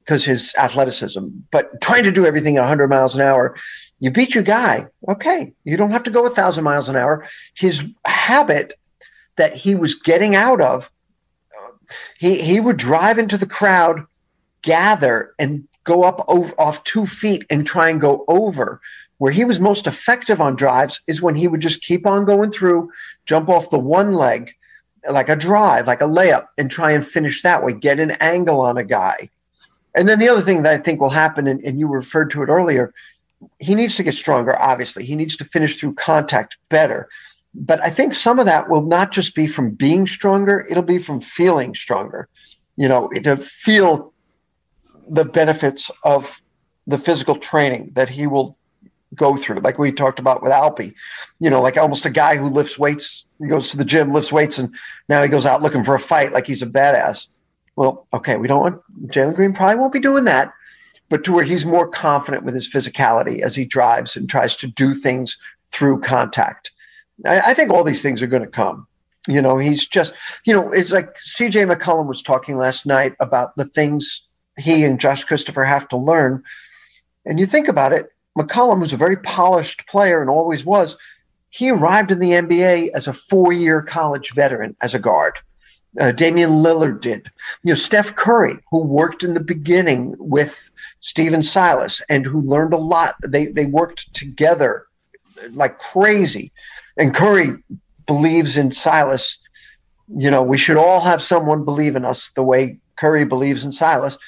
[0.00, 3.54] because his athleticism, but trying to do everything at 100 miles an hour
[4.00, 4.86] you beat your guy.
[5.08, 5.52] Okay.
[5.64, 7.26] You don't have to go a thousand miles an hour.
[7.54, 8.74] His habit
[9.36, 10.90] that he was getting out of,
[12.18, 14.04] he, he would drive into the crowd,
[14.62, 18.80] gather, and go up over, off two feet and try and go over.
[19.18, 22.52] Where he was most effective on drives is when he would just keep on going
[22.52, 22.92] through,
[23.26, 24.52] jump off the one leg,
[25.10, 28.60] like a drive, like a layup, and try and finish that way, get an angle
[28.60, 29.28] on a guy.
[29.96, 32.42] And then the other thing that I think will happen, and, and you referred to
[32.42, 32.92] it earlier,
[33.58, 35.04] he needs to get stronger, obviously.
[35.04, 37.08] He needs to finish through contact better.
[37.54, 40.98] But I think some of that will not just be from being stronger, it'll be
[40.98, 42.28] from feeling stronger.
[42.76, 44.12] You know, to feel
[45.08, 46.40] the benefits of
[46.86, 48.56] the physical training that he will
[49.14, 50.94] go through, like we talked about with Alpi.
[51.38, 54.32] You know, like almost a guy who lifts weights, he goes to the gym, lifts
[54.32, 54.74] weights, and
[55.08, 57.26] now he goes out looking for a fight like he's a badass.
[57.76, 60.52] Well, okay, we don't want Jalen Green probably won't be doing that,
[61.08, 64.66] but to where he's more confident with his physicality as he drives and tries to
[64.66, 65.38] do things
[65.70, 66.70] through contact.
[67.26, 68.86] I, I think all these things are going to come.
[69.26, 70.12] You know, he's just,
[70.44, 74.26] you know, it's like CJ McCollum was talking last night about the things
[74.58, 76.42] he and Josh Christopher have to learn.
[77.26, 80.96] And you think about it, McCollum, was a very polished player and always was,
[81.50, 85.38] he arrived in the NBA as a four year college veteran as a guard.
[85.98, 87.30] Uh, Damian Lillard did.
[87.62, 90.70] You know, Steph Curry, who worked in the beginning with
[91.00, 93.16] Stephen Silas and who learned a lot.
[93.26, 94.86] They they worked together
[95.52, 96.52] like crazy.
[96.96, 97.62] And Curry
[98.06, 99.38] believes in Silas.
[100.08, 103.72] You know, we should all have someone believe in us the way Curry believes in
[103.72, 104.18] Silas.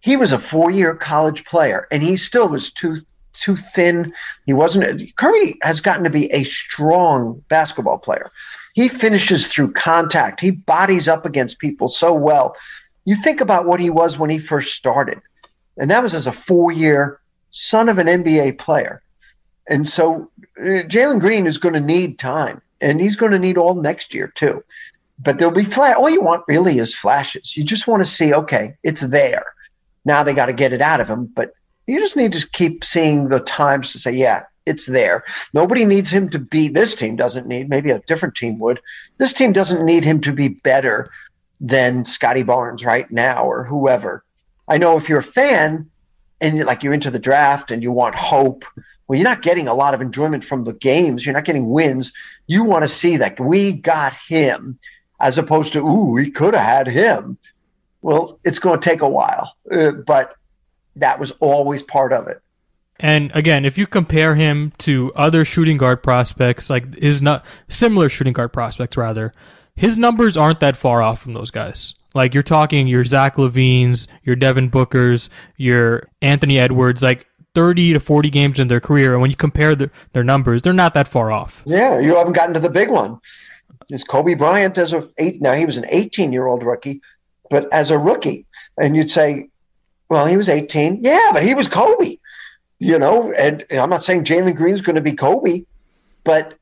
[0.00, 4.12] He was a four-year college player, and he still was too too thin.
[4.46, 5.14] He wasn't.
[5.16, 8.30] Curry has gotten to be a strong basketball player.
[8.76, 10.38] He finishes through contact.
[10.38, 12.54] He bodies up against people so well.
[13.06, 15.18] You think about what he was when he first started,
[15.78, 17.18] and that was as a four-year
[17.52, 19.00] son of an NBA player.
[19.66, 23.56] And so uh, Jalen Green is going to need time, and he's going to need
[23.56, 24.62] all next year too.
[25.18, 25.96] But there'll be flash.
[25.96, 27.56] All you want really is flashes.
[27.56, 29.46] You just want to see, okay, it's there.
[30.04, 31.54] Now they got to get it out of him, but
[31.86, 35.24] you just need to keep seeing the times to say, yeah, it's there.
[35.54, 36.68] Nobody needs him to be.
[36.68, 37.68] This team doesn't need.
[37.68, 38.80] Maybe a different team would.
[39.18, 41.10] This team doesn't need him to be better
[41.60, 44.24] than Scottie Barnes right now or whoever.
[44.68, 45.90] I know if you're a fan
[46.40, 48.64] and you're like you're into the draft and you want hope
[49.06, 51.24] well, you're not getting a lot of enjoyment from the games.
[51.24, 52.12] You're not getting wins.
[52.46, 54.78] You want to see that we got him
[55.20, 57.38] as opposed to, ooh, we could have had him.
[58.02, 60.34] Well, it's going to take a while, uh, but
[60.96, 62.40] that was always part of it.
[62.98, 68.08] And again, if you compare him to other shooting guard prospects, like his not similar
[68.08, 69.32] shooting guard prospects rather,
[69.74, 71.94] his numbers aren't that far off from those guys.
[72.14, 77.02] Like you're talking your Zach LaVines, your Devin Bookers, your Anthony Edwards.
[77.02, 79.14] Like 30 to 40 games in their career.
[79.14, 81.62] And when you compare the, their numbers, they're not that far off.
[81.64, 83.18] Yeah, you haven't gotten to the big one.
[83.88, 87.00] Is Kobe Bryant as a eight now he was an 18 year old rookie,
[87.48, 88.44] but as a rookie,
[88.78, 89.48] and you'd say,
[90.10, 91.00] well, he was 18.
[91.02, 92.18] Yeah, but he was Kobe,
[92.78, 93.32] you know.
[93.32, 95.64] And, and I'm not saying Jalen Green's going to be Kobe,
[96.24, 96.54] but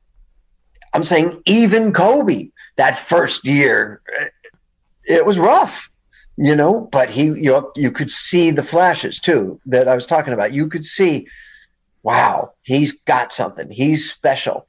[0.93, 4.25] I'm saying even Kobe that first year, uh,
[5.05, 5.89] it was rough
[6.37, 10.33] you know but he you, you could see the flashes too that i was talking
[10.33, 10.53] about.
[10.53, 11.27] You could see
[12.03, 13.69] wow he's got something.
[13.71, 14.67] He's special.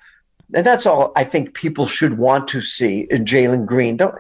[0.55, 3.97] And that's all i think people should want to see in jalen green.
[3.97, 4.15] Don't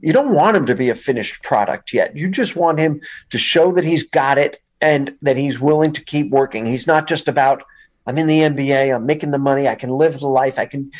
[0.00, 2.16] you don't want him to be a finished product yet.
[2.16, 3.00] You just want him
[3.30, 7.06] to show that he's got it and that he's willing to keep working he's not
[7.06, 7.62] just about
[8.06, 10.90] i'm in the nba i'm making the money i can live the life i can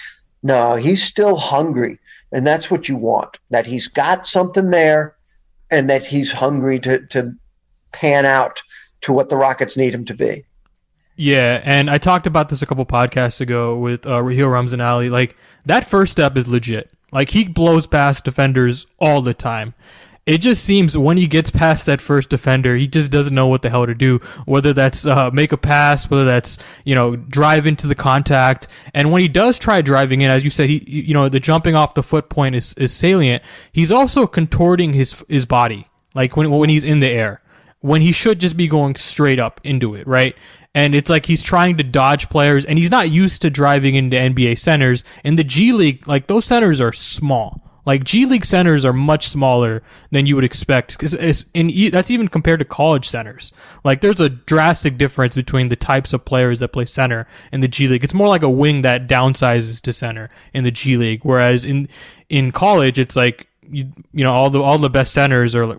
[0.43, 1.99] no he's still hungry
[2.33, 5.17] and that's what you want that he's got something there
[5.71, 7.35] and that he's hungry to to
[7.93, 8.63] pan out
[9.01, 10.45] to what the Rockets need him to be.
[11.17, 15.11] Yeah, and I talked about this a couple podcasts ago with uh, Raheel Ramzanali.
[15.11, 16.91] Like that first step is legit.
[17.11, 19.75] Like he blows past defenders all the time
[20.27, 23.63] it just seems when he gets past that first defender, he just doesn't know what
[23.63, 24.19] the hell to do.
[24.45, 29.13] Whether that's uh, make a pass, whether that's you know drive into the contact, and
[29.13, 31.95] when he does try driving in, as you said, he you know the jumping off
[31.95, 33.43] the foot point is, is salient.
[33.71, 37.41] He's also contorting his his body, like when when he's in the air,
[37.79, 40.35] when he should just be going straight up into it, right?
[40.75, 44.17] And it's like he's trying to dodge players, and he's not used to driving into
[44.17, 45.05] NBA centers.
[45.23, 49.29] In the G League, like those centers are small like G League centers are much
[49.29, 53.53] smaller than you would expect because that's even compared to college centers.
[53.85, 57.69] Like there's a drastic difference between the types of players that play center in the
[57.69, 58.03] G League.
[58.03, 61.89] It's more like a wing that downsizes to center in the G League, whereas in
[62.29, 65.79] in college it's like you, you know all the all the best centers are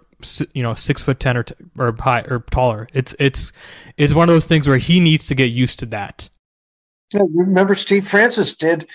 [0.54, 2.88] you know six foot ten or t- or high or taller.
[2.94, 3.52] It's it's
[3.98, 6.30] it's one of those things where he needs to get used to that.
[7.14, 8.88] You remember Steve Francis did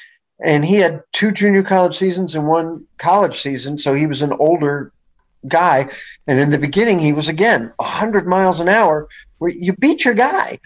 [0.42, 4.32] and he had two junior college seasons and one college season so he was an
[4.34, 4.92] older
[5.48, 5.88] guy
[6.26, 10.14] and in the beginning he was again 100 miles an hour where you beat your
[10.14, 10.58] guy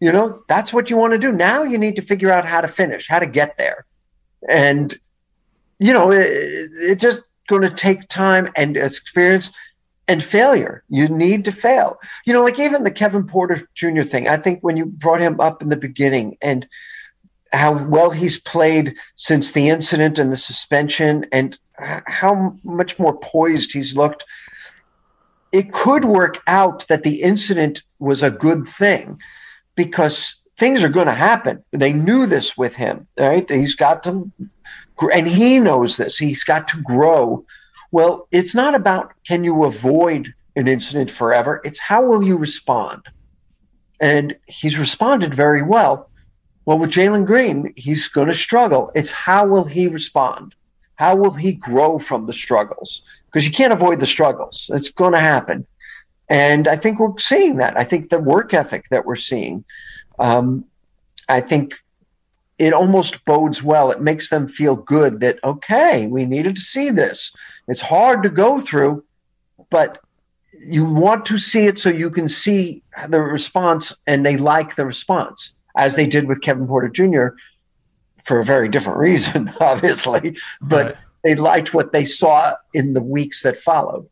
[0.00, 2.60] you know that's what you want to do now you need to figure out how
[2.60, 3.84] to finish how to get there
[4.48, 4.98] and
[5.78, 9.50] you know it, it just going to take time and experience
[10.08, 10.82] and failure.
[10.88, 11.98] You need to fail.
[12.26, 14.02] You know, like even the Kevin Porter Jr.
[14.02, 14.28] thing.
[14.28, 16.66] I think when you brought him up in the beginning and
[17.52, 23.72] how well he's played since the incident and the suspension and how much more poised
[23.72, 24.24] he's looked.
[25.52, 29.18] It could work out that the incident was a good thing
[29.74, 31.62] because things are going to happen.
[31.72, 33.48] They knew this with him, right?
[33.48, 34.30] He's got to,
[35.12, 36.16] and he knows this.
[36.16, 37.44] He's got to grow.
[37.90, 43.02] Well, it's not about can you avoid an incident forever, it's how will you respond?
[44.00, 46.10] And he's responded very well.
[46.64, 48.90] Well, with Jalen Green, he's going to struggle.
[48.94, 50.54] It's how will he respond?
[50.96, 53.02] How will he grow from the struggles?
[53.26, 54.70] Because you can't avoid the struggles.
[54.72, 55.66] It's going to happen.
[56.28, 57.76] And I think we're seeing that.
[57.76, 59.64] I think the work ethic that we're seeing,
[60.18, 60.64] um,
[61.28, 61.74] I think
[62.58, 63.90] it almost bodes well.
[63.90, 67.32] It makes them feel good that, okay, we needed to see this.
[67.66, 69.04] It's hard to go through,
[69.70, 69.98] but
[70.64, 74.86] you want to see it so you can see the response and they like the
[74.86, 77.36] response, as they did with Kevin Porter Jr.
[78.24, 80.36] for a very different reason, obviously.
[80.60, 80.96] But right.
[81.24, 84.08] they liked what they saw in the weeks that followed.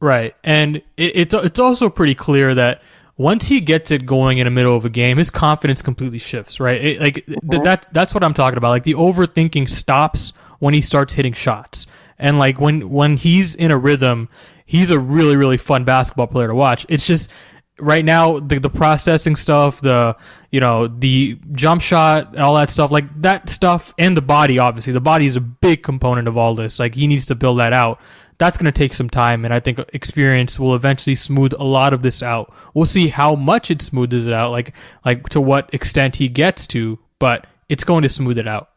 [0.00, 0.34] Right.
[0.44, 2.82] And it, it's, it's also pretty clear that
[3.16, 6.58] once he gets it going in the middle of a game, his confidence completely shifts,
[6.58, 6.84] right?
[6.84, 7.62] It, like th- mm-hmm.
[7.62, 8.70] that that's what I'm talking about.
[8.70, 11.86] Like the overthinking stops when he starts hitting shots.
[12.18, 14.28] And like when when he's in a rhythm,
[14.66, 16.86] he's a really really fun basketball player to watch.
[16.88, 17.30] It's just
[17.78, 20.16] right now the the processing stuff, the
[20.50, 24.58] you know the jump shot, and all that stuff, like that stuff, and the body.
[24.58, 26.78] Obviously, the body is a big component of all this.
[26.78, 28.00] Like he needs to build that out.
[28.38, 31.92] That's going to take some time, and I think experience will eventually smooth a lot
[31.92, 32.52] of this out.
[32.74, 36.66] We'll see how much it smooths it out, like like to what extent he gets
[36.68, 38.70] to, but it's going to smooth it out.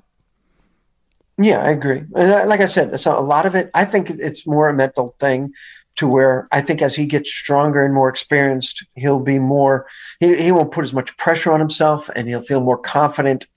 [1.40, 2.00] Yeah, I agree.
[2.16, 4.74] And uh, like I said, so a lot of it, I think it's more a
[4.74, 5.54] mental thing
[5.98, 9.88] to where I think as he gets stronger and more experienced, he'll be more,
[10.20, 13.48] he, he won't put as much pressure on himself and he'll feel more confident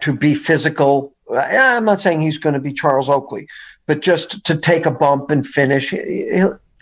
[0.00, 1.14] to be physical.
[1.30, 3.46] Uh, I'm not saying he's going to be Charles Oakley,
[3.86, 5.94] but just to take a bump and finish.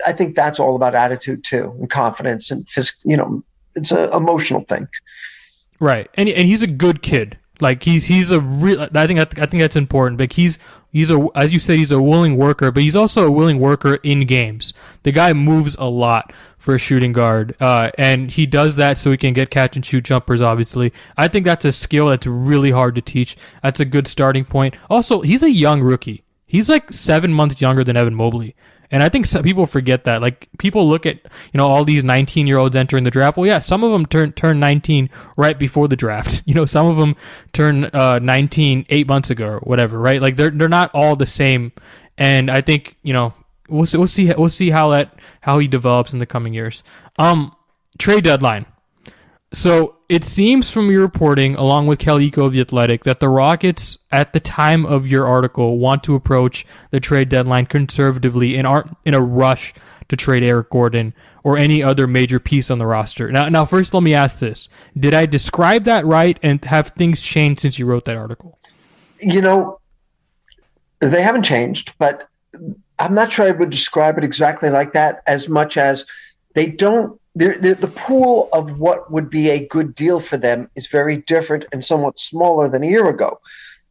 [0.07, 3.45] I think that's all about attitude too and confidence and phys- you know,
[3.77, 4.89] it's an emotional thing.
[5.81, 6.09] Right.
[6.15, 7.37] And, and he's a good kid.
[7.61, 8.89] Like he's he's a real.
[8.95, 10.19] I think I think that's important.
[10.19, 10.59] Like he's
[10.91, 13.97] he's a as you said he's a willing worker, but he's also a willing worker
[14.03, 14.75] in games.
[15.05, 19.11] The guy moves a lot for a shooting guard, uh, and he does that so
[19.13, 20.43] he can get catch and shoot jumpers.
[20.43, 23.37] Obviously, I think that's a skill that's really hard to teach.
[23.63, 24.77] That's a good starting point.
[24.91, 26.25] Also, he's a young rookie.
[26.47, 28.57] He's like seven months younger than Evan Mobley.
[28.91, 30.21] And I think people forget that.
[30.21, 31.17] Like people look at
[31.53, 33.37] you know all these 19 year olds entering the draft.
[33.37, 36.43] Well, yeah, some of them turn turn 19 right before the draft.
[36.55, 37.17] You know, some of them
[37.53, 39.99] turn uh, 19 eight months ago or whatever.
[39.99, 40.21] Right?
[40.21, 41.73] Like they're they're not all the same.
[42.19, 43.35] And I think you know
[43.69, 46.85] we'll see, we'll see we'll see how that how he develops in the coming years.
[47.19, 47.57] Um,
[47.99, 48.67] trade deadline.
[49.55, 53.29] So it seems from your reporting, along with Kelly Iko of The Athletic, that the
[53.29, 58.67] Rockets, at the time of your article, want to approach the trade deadline conservatively and
[58.67, 59.73] aren't in a rush
[60.09, 63.31] to trade Eric Gordon or any other major piece on the roster.
[63.31, 67.23] Now, now, first, let me ask this: Did I describe that right, and have things
[67.23, 68.59] changed since you wrote that article?
[69.21, 69.79] You know,
[70.99, 72.29] they haven't changed, but
[72.99, 75.23] I'm not sure I would describe it exactly like that.
[75.29, 76.05] As much as
[76.55, 80.87] they don't the, the pool of what would be a good deal for them is
[80.87, 83.41] very different and somewhat smaller than a year ago.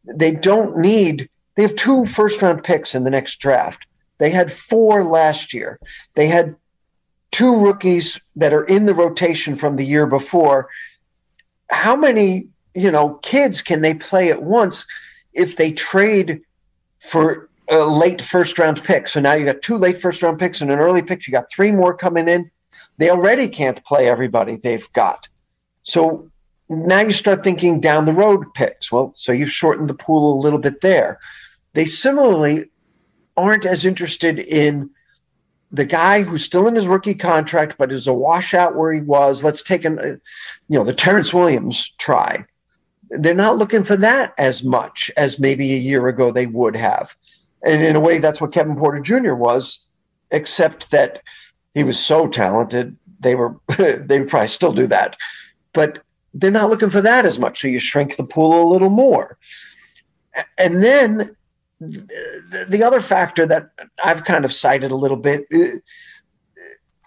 [0.04, 3.86] They don't need, they have two first round picks in the next draft.
[4.18, 5.78] They had four last year.
[6.14, 6.56] They had
[7.32, 10.68] two rookies that are in the rotation from the year before.
[11.68, 14.86] How many, you know, kids can they play at once
[15.32, 16.40] if they trade
[17.00, 19.08] for a late first round pick?
[19.08, 21.26] So now you got two late first round picks and an early pick.
[21.26, 22.50] You got three more coming in
[22.98, 25.28] they already can't play everybody they've got.
[25.82, 26.30] So
[26.68, 28.90] now you start thinking down the road picks.
[28.90, 31.18] Well, so you've shortened the pool a little bit there.
[31.74, 32.70] They similarly
[33.36, 34.90] aren't as interested in
[35.70, 39.42] the guy who's still in his rookie contract but is a washout where he was.
[39.42, 40.16] Let's take an, uh,
[40.68, 42.44] you know, the Terrence Williams try.
[43.10, 47.16] They're not looking for that as much as maybe a year ago they would have.
[47.64, 49.34] And in a way, that's what Kevin Porter Jr.
[49.34, 49.84] was,
[50.30, 51.22] except that
[51.74, 52.96] he was so talented.
[53.20, 55.16] They were they would probably still do that,
[55.72, 55.98] but
[56.32, 57.60] they're not looking for that as much.
[57.60, 59.36] So you shrink the pool a little more,
[60.56, 61.36] and then
[61.80, 63.70] the other factor that
[64.04, 65.78] I've kind of cited a little bit uh,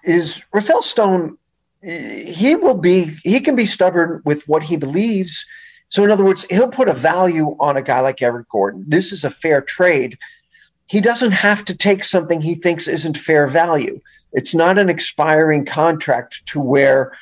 [0.04, 1.38] is Rafael Stone.
[1.82, 5.46] He will be he can be stubborn with what he believes.
[5.90, 8.84] So in other words, he'll put a value on a guy like Eric Gordon.
[8.86, 10.18] This is a fair trade.
[10.88, 14.02] He doesn't have to take something he thinks isn't fair value
[14.34, 17.14] It's not an expiring contract to where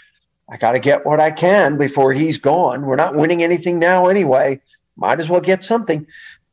[0.49, 2.86] I got to get what I can before he's gone.
[2.86, 4.62] We're not winning anything now anyway.
[4.95, 6.06] Might as well get something.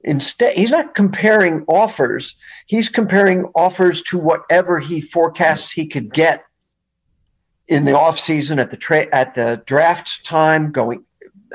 [0.05, 2.35] Instead, he's not comparing offers.
[2.67, 6.45] He's comparing offers to whatever he forecasts he could get
[7.69, 11.05] in the off season at the trade at the draft time going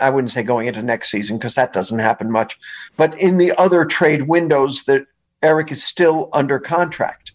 [0.02, 2.58] I wouldn't say going into next season because that doesn't happen much,
[2.98, 5.06] but in the other trade windows that
[5.42, 7.27] Eric is still under contract.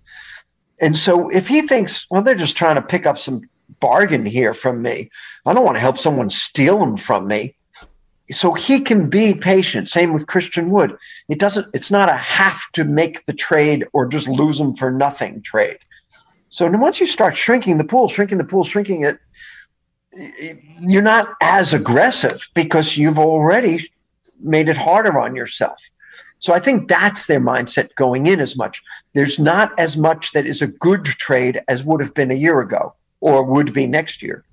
[0.82, 3.42] And so if he thinks, well, they're just trying to pick up some
[3.80, 5.10] bargain here from me,
[5.46, 7.54] I don't want to help someone steal them from me
[8.26, 9.88] so he can be patient.
[9.88, 10.96] Same with Christian Wood.
[11.28, 11.68] It doesn't.
[11.72, 15.78] It's not a have to make the trade or just lose them for nothing trade.
[16.48, 19.18] So once you start shrinking the pool, shrinking the pool, shrinking it,
[20.80, 23.88] you're not as aggressive because you've already
[24.40, 25.88] made it harder on yourself.
[26.42, 28.82] So I think that's their mindset going in as much.
[29.12, 32.60] There's not as much that is a good trade as would have been a year
[32.60, 34.44] ago or would be next year.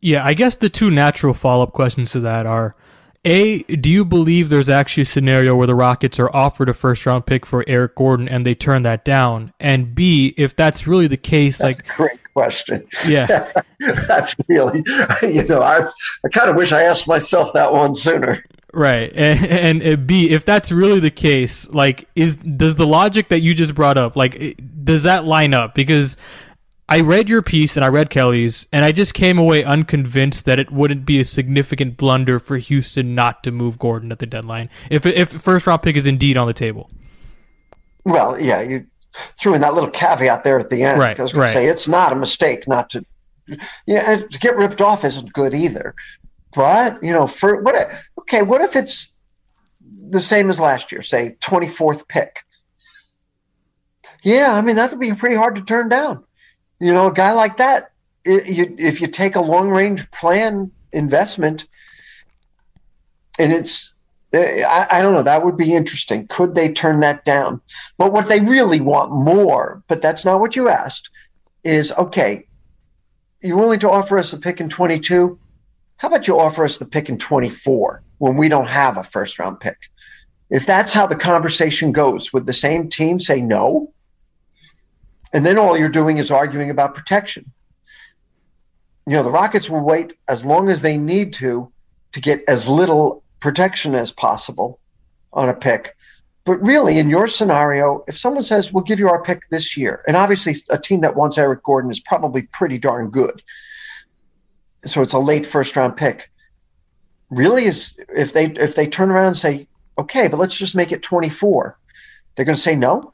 [0.00, 2.76] Yeah, I guess the two natural follow up questions to that are
[3.24, 7.04] A, do you believe there's actually a scenario where the Rockets are offered a first
[7.06, 9.52] round pick for Eric Gordon and they turn that down?
[9.58, 11.96] And B, if that's really the case, that's like.
[11.96, 12.86] great question.
[13.08, 13.50] Yeah.
[14.06, 14.84] that's really,
[15.22, 15.88] you know, I,
[16.24, 18.44] I kind of wish I asked myself that one sooner.
[18.74, 23.40] Right, and, and, B, if that's really the case, like, is does the logic that
[23.40, 25.74] you just brought up, like, does that line up?
[25.74, 26.16] Because
[26.88, 30.58] I read your piece and I read Kelly's, and I just came away unconvinced that
[30.58, 34.68] it wouldn't be a significant blunder for Houston not to move Gordon at the deadline
[34.90, 36.90] if if first round pick is indeed on the table.
[38.04, 38.86] Well, yeah, you
[39.38, 40.98] threw in that little caveat there at the end.
[40.98, 41.52] Right, I was going right.
[41.52, 43.04] to say it's not a mistake not to.
[43.86, 45.94] Yeah, to get ripped off isn't good either.
[46.54, 47.90] But you know, for what?
[48.24, 49.12] Okay, what if it's
[50.10, 51.02] the same as last year?
[51.02, 52.40] Say twenty fourth pick.
[54.22, 56.24] Yeah, I mean that would be pretty hard to turn down
[56.84, 57.92] you know, a guy like that,
[58.26, 61.66] if you take a long range plan investment,
[63.38, 63.94] and it's,
[64.34, 66.26] eh, I, I, don't know, that would be interesting.
[66.26, 67.62] Could they turn that down?
[67.96, 71.08] But what they really want more, but that's not what you asked,
[71.64, 72.46] is okay,
[73.40, 75.38] you're willing to offer us a pick in 22?
[75.96, 79.38] How about you offer us the pick in 24 when we don't have a first
[79.38, 79.76] round pick?
[80.50, 83.92] If that's how the conversation goes, would the same team say no?
[85.32, 87.50] And then all you're doing is arguing about protection.
[89.06, 91.72] You know, the Rockets will wait as long as they need to
[92.12, 94.78] to get as little protection as possible
[95.32, 95.94] on a pick.
[96.44, 100.04] But really, in your scenario, if someone says, we'll give you our pick this year,
[100.06, 103.42] and obviously a team that wants Eric Gordon is probably pretty darn good.
[104.86, 106.30] So it's a late first round pick.
[107.34, 109.66] Really is if they if they turn around and say,
[109.98, 111.78] okay, but let's just make it 24,
[112.34, 113.12] they're going to say no?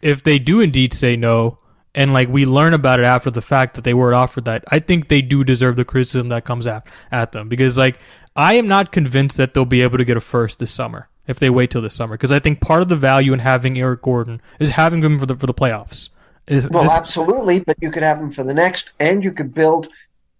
[0.00, 1.58] If they do indeed say no,
[1.94, 4.78] and like we learn about it after the fact that they weren't offered that, I
[4.78, 7.48] think they do deserve the criticism that comes at, at them.
[7.48, 7.98] Because like
[8.36, 11.38] I am not convinced that they'll be able to get a first this summer if
[11.38, 12.14] they wait till this summer.
[12.14, 15.26] Because I think part of the value in having Eric Gordon is having him for
[15.26, 16.10] the for the playoffs.
[16.46, 19.52] Is, well, this, absolutely, but you could have him for the next, and you could
[19.52, 19.88] build,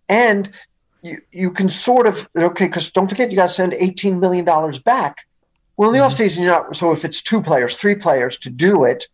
[0.08, 0.50] and
[1.02, 4.44] you you can sort of okay because don't forget you got to send eighteen million
[4.44, 5.26] dollars back.
[5.76, 6.12] Well, in the mm-hmm.
[6.12, 9.08] offseason, you're not so if it's two players, three players to do it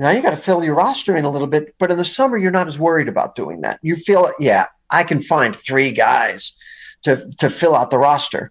[0.00, 2.38] now you got to fill your roster in a little bit, but in the summer
[2.38, 3.78] you're not as worried about doing that.
[3.82, 6.54] You feel, yeah, I can find three guys
[7.02, 8.50] to to fill out the roster.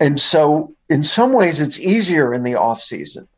[0.00, 3.28] And so in some ways it's easier in the off season.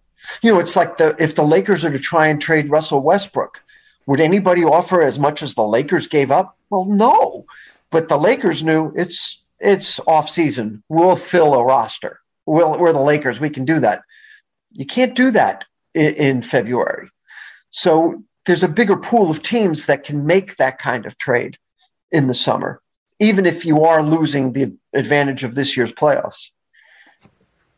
[0.40, 3.60] You know, it's like the if the Lakers are to try and trade Russell Westbrook,
[4.06, 6.56] would anybody offer as much as the Lakers gave up?
[6.70, 7.44] Well, no.
[7.92, 10.82] But the Lakers knew it's it's off season.
[10.88, 12.18] We'll fill a roster.
[12.46, 13.38] We'll, we're the Lakers.
[13.38, 14.02] We can do that.
[14.72, 17.10] You can't do that in, in February.
[17.70, 21.58] So there's a bigger pool of teams that can make that kind of trade
[22.10, 22.82] in the summer,
[23.20, 26.50] even if you are losing the advantage of this year's playoffs.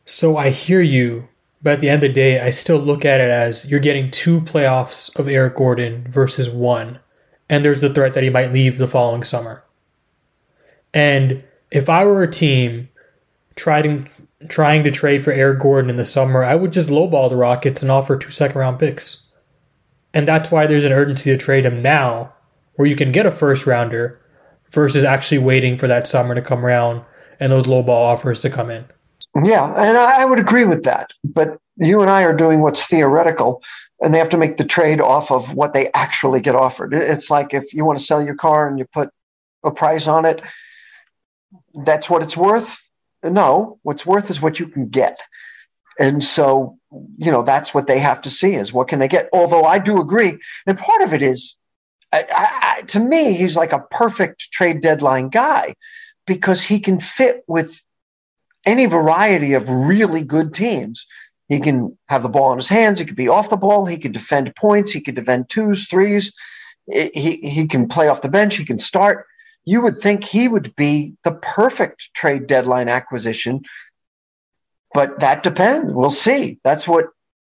[0.05, 1.27] So I hear you,
[1.61, 4.09] but at the end of the day, I still look at it as you're getting
[4.09, 6.99] two playoffs of Eric Gordon versus one,
[7.49, 9.64] and there's the threat that he might leave the following summer.
[10.95, 12.89] And if I were a team
[13.55, 14.09] trying
[14.47, 17.81] trying to trade for Eric Gordon in the summer, I would just lowball the Rockets
[17.81, 19.27] and offer two second round picks.
[20.13, 22.33] And that's why there's an urgency to trade him now,
[22.75, 24.21] where you can get a first rounder
[24.71, 27.03] versus actually waiting for that summer to come around
[27.39, 28.85] and those low ball offers to come in.
[29.43, 31.11] Yeah, and I would agree with that.
[31.25, 33.61] But you and I are doing what's theoretical,
[33.99, 36.93] and they have to make the trade off of what they actually get offered.
[36.93, 39.09] It's like if you want to sell your car and you put
[39.63, 40.41] a price on it,
[41.73, 42.81] that's what it's worth.
[43.23, 45.19] No, what's worth is what you can get.
[45.97, 46.77] And so,
[47.17, 49.29] you know, that's what they have to see is what can they get.
[49.33, 50.37] Although I do agree,
[50.67, 51.57] and part of it is,
[52.11, 55.75] I, I, to me, he's like a perfect trade deadline guy
[56.27, 57.81] because he can fit with
[58.65, 61.05] any variety of really good teams.
[61.47, 62.99] He can have the ball in his hands.
[62.99, 63.85] He could be off the ball.
[63.85, 64.91] He could defend points.
[64.91, 66.33] He could defend twos, threes.
[66.91, 68.55] He, he can play off the bench.
[68.55, 69.25] He can start.
[69.65, 73.63] You would think he would be the perfect trade deadline acquisition,
[74.93, 75.91] but that depends.
[75.91, 76.59] We'll see.
[76.63, 77.07] That's what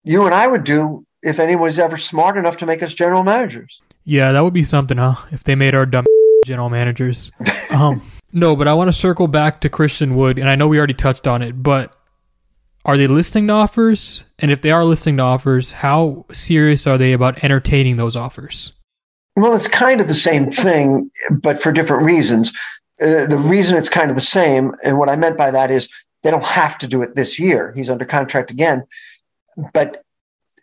[0.04, 3.80] you and I would do if anyone's ever smart enough to make us general managers.
[4.04, 5.14] Yeah, that would be something, huh?
[5.30, 6.06] If they made our dumb
[6.46, 7.30] general managers.
[7.72, 8.02] Um,
[8.34, 10.92] no, but I want to circle back to Christian Wood, and I know we already
[10.92, 11.96] touched on it, but
[12.84, 14.26] are they listening to offers?
[14.38, 18.74] And if they are listening to offers, how serious are they about entertaining those offers?
[19.36, 22.52] Well, it's kind of the same thing, but for different reasons.
[23.00, 25.88] Uh, the reason it's kind of the same, and what I meant by that is
[26.22, 27.72] they don't have to do it this year.
[27.74, 28.84] He's under contract again,
[29.72, 30.04] but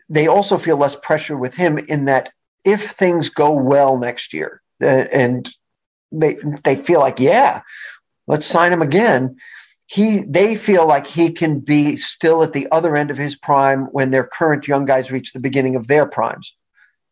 [0.08, 2.32] they also feel less pressure with him in that
[2.64, 5.50] if things go well next year, uh, and
[6.12, 7.62] they they feel like, yeah,
[8.28, 9.38] let's sign him again
[9.90, 13.86] he they feel like he can be still at the other end of his prime
[13.86, 16.56] when their current young guys reach the beginning of their primes.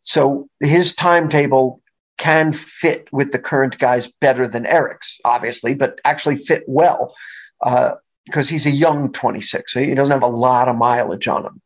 [0.01, 1.81] So his timetable
[2.17, 7.15] can fit with the current guys better than Eric's, obviously, but actually fit well
[7.59, 9.73] because uh, he's a young 26.
[9.73, 11.61] So he doesn't have a lot of mileage on him.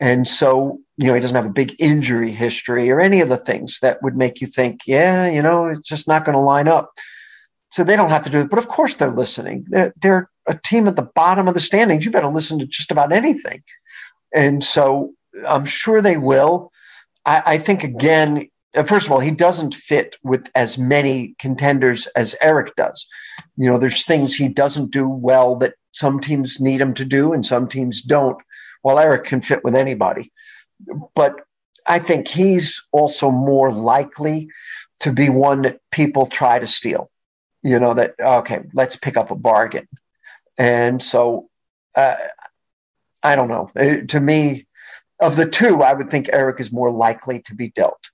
[0.00, 3.36] And so, you know, he doesn't have a big injury history or any of the
[3.36, 6.68] things that would make you think, yeah, you know, it's just not going to line
[6.68, 6.92] up.
[7.70, 8.50] So they don't have to do it.
[8.50, 9.66] But of course, they're listening.
[9.68, 12.04] They're, they're a team at the bottom of the standings.
[12.04, 13.62] You better listen to just about anything.
[14.34, 15.12] And so
[15.46, 16.70] I'm sure they will.
[17.24, 22.06] I, I think, again, uh, first of all, he doesn't fit with as many contenders
[22.08, 23.06] as Eric does.
[23.56, 27.32] You know, there's things he doesn't do well that some teams need him to do
[27.32, 28.38] and some teams don't.
[28.82, 30.32] While Eric can fit with anybody.
[31.14, 31.36] But
[31.86, 34.48] I think he's also more likely
[35.00, 37.10] to be one that people try to steal
[37.64, 39.88] you know that okay let's pick up a bargain
[40.56, 41.48] and so
[41.96, 42.14] uh,
[43.22, 44.66] i don't know it, to me
[45.24, 48.10] of the two i would think eric is more likely to be dealt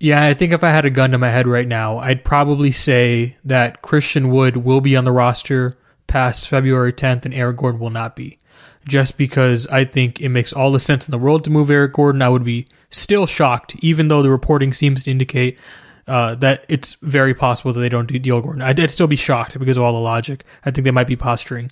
[0.00, 2.72] yeah i think if i had a gun to my head right now i'd probably
[2.72, 5.76] say that christian wood will be on the roster
[6.06, 8.38] past february 10th and eric gordon will not be
[8.86, 11.92] just because i think it makes all the sense in the world to move eric
[11.92, 15.58] gordon i would be still shocked even though the reporting seems to indicate
[16.06, 18.62] uh, that it's very possible that they don't do deal Gordon.
[18.62, 20.44] I'd, I'd, still be shocked because of all the logic.
[20.64, 21.70] I think they might be posturing.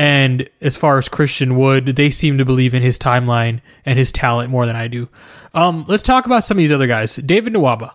[0.00, 4.10] And as far as Christian Wood, they seem to believe in his timeline and his
[4.10, 5.10] talent more than I do.
[5.52, 7.16] Um, let's talk about some of these other guys.
[7.16, 7.90] David Nwaba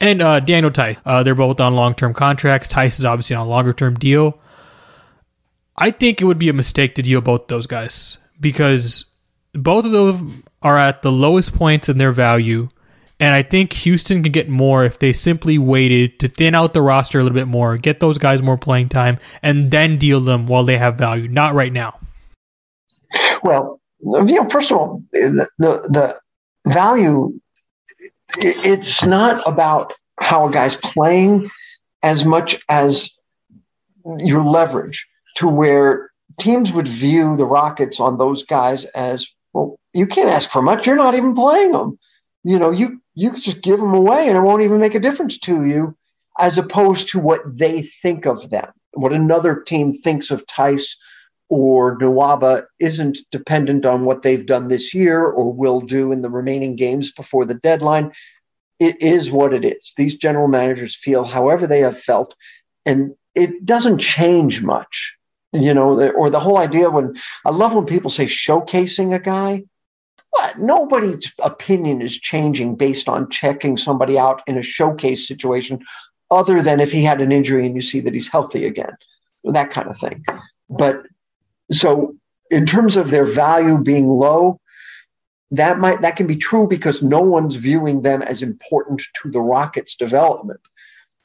[0.00, 0.96] and uh, Daniel Theis.
[1.04, 2.70] Uh, they're both on long term contracts.
[2.70, 4.40] Theis is obviously on a longer term deal.
[5.76, 9.04] I think it would be a mistake to deal both those guys because
[9.52, 12.70] both of them are at the lowest points in their value
[13.20, 16.82] and I think Houston could get more if they simply waited to thin out the
[16.82, 20.46] roster a little bit more, get those guys more playing time, and then deal them
[20.46, 21.28] while they have value.
[21.28, 22.00] Not right now.
[23.42, 26.18] Well, you know, first of all, the the,
[26.66, 27.32] value
[28.36, 31.50] it's not about how a guy's playing
[32.02, 33.10] as much as
[34.18, 35.06] your leverage
[35.36, 39.76] to where teams would view the Rockets on those guys as well.
[39.92, 40.86] You can't ask for much.
[40.86, 41.98] You're not even playing them.
[42.44, 45.00] You know, you you could just give them away and it won't even make a
[45.00, 45.94] difference to you,
[46.38, 48.70] as opposed to what they think of them.
[48.94, 50.96] What another team thinks of Theis
[51.50, 56.30] or Nwaba isn't dependent on what they've done this year or will do in the
[56.30, 58.10] remaining games before the deadline.
[58.78, 59.92] It is what it is.
[59.98, 62.34] These general managers feel however they have felt,
[62.86, 65.14] and it doesn't change much.
[65.52, 69.64] You know, or the whole idea when I love when people say showcasing a guy
[70.30, 70.58] what?
[70.58, 75.82] Nobody's opinion is changing based on checking somebody out in a showcase situation,
[76.30, 78.96] other than if he had an injury and you see that he's healthy again,
[79.44, 80.24] that kind of thing.
[80.68, 81.02] But
[81.70, 82.14] so,
[82.50, 84.60] in terms of their value being low,
[85.50, 89.40] that might that can be true because no one's viewing them as important to the
[89.40, 90.60] Rockets' development,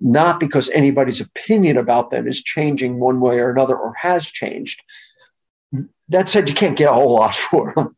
[0.01, 4.81] not because anybody's opinion about them is changing one way or another or has changed
[6.09, 7.95] that said, you can't get a whole lot for them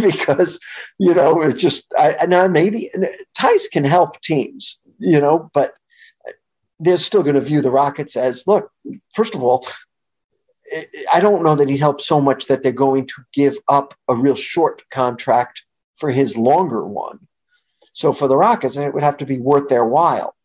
[0.00, 0.58] because,
[0.98, 2.90] you know, it's just, I, now maybe
[3.38, 5.74] Theis can help teams, you know, but
[6.78, 8.70] they're still going to view the Rockets as look,
[9.14, 9.66] first of all,
[10.72, 13.56] eh, eh, I don't know that he helps so much that they're going to give
[13.68, 15.64] up a real short contract
[15.96, 17.20] for his longer one.
[17.94, 20.36] So for the Rockets, it would have to be worth their while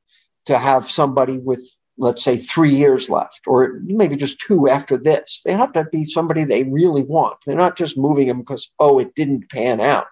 [0.45, 1.69] to have somebody with
[2.01, 5.41] let's say, three years left, or maybe just two after this.
[5.45, 7.37] They have to be somebody they really want.
[7.45, 10.07] They're not just moving him because, oh, it didn't pan out.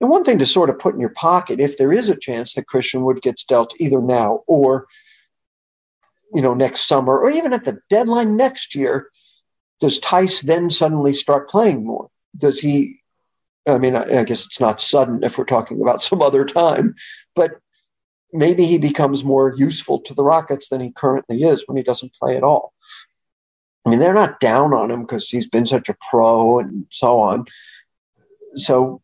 [0.00, 2.54] And one thing to sort of put in your pocket, if there is a chance
[2.54, 4.86] that Christian Wood gets dealt either now or,
[6.32, 9.10] you know, next summer, or even at the deadline next year,
[9.80, 12.08] does Theis then suddenly start playing more?
[12.38, 13.00] Does he?
[13.66, 16.94] I mean, I, I guess it's not sudden if we're talking about some other time,
[17.34, 17.58] but
[18.34, 22.14] maybe he becomes more useful to the Rockets than he currently is when he doesn't
[22.14, 22.74] play at all.
[23.86, 27.20] I mean, they're not down on him because he's been such a pro and so
[27.20, 27.46] on.
[28.56, 29.02] So,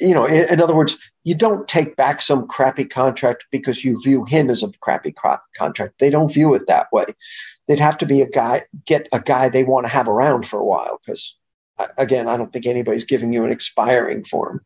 [0.00, 4.00] you know, in, in, other words, you don't take back some crappy contract because you
[4.00, 5.14] view him as a crappy
[5.56, 5.94] contract.
[5.98, 7.06] They don't view it that way
[7.68, 10.58] they'd have to be a guy, get a guy they want to have around for
[10.58, 10.98] a while.
[11.04, 11.36] Because
[11.96, 14.60] again, I don't think anybody's giving you an expiring for him.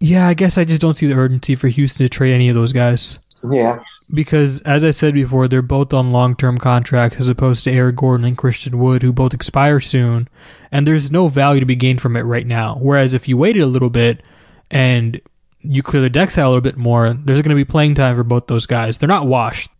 [0.00, 2.56] Yeah, I guess I just don't see the urgency for Houston to trade any of
[2.56, 3.18] those guys.
[3.48, 3.80] Yeah.
[4.12, 7.96] Because as I said before, they're both on long term contracts as opposed to Eric
[7.96, 10.28] Gordon and Christian Wood, who both expire soon,
[10.72, 12.76] and there's no value to be gained from it right now.
[12.80, 14.22] Whereas if you waited a little bit
[14.70, 15.20] and
[15.60, 18.16] you clear the decks out a little bit more, there's going to be playing time
[18.16, 18.98] for both those guys.
[18.98, 19.70] They're not washed.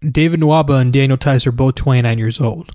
[0.00, 2.74] David Nwaba and Daniel Theis are both 29 years old,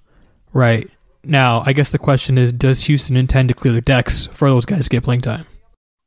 [0.53, 0.89] right?
[1.23, 4.65] Now, I guess the question is does Houston intend to clear their decks for those
[4.65, 5.45] guys to get playing time?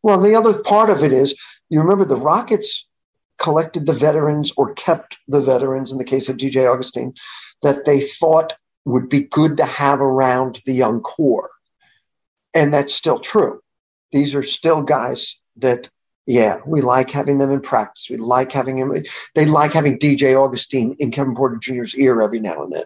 [0.04, 1.34] Well, the other part of it is
[1.70, 2.86] you remember the Rockets
[3.38, 7.14] collected the veterans or kept the veterans in the case of DJ Augustin
[7.62, 8.52] that they thought
[8.84, 11.48] would be good to have around the young core.
[12.52, 13.62] And that's still true.
[14.12, 15.88] These are still guys that
[16.26, 18.08] yeah, we like having them in practice.
[18.10, 18.94] We like having him.
[19.34, 22.84] They like having DJ Augustin in Kevin Porter Jr.'s ear every now and then,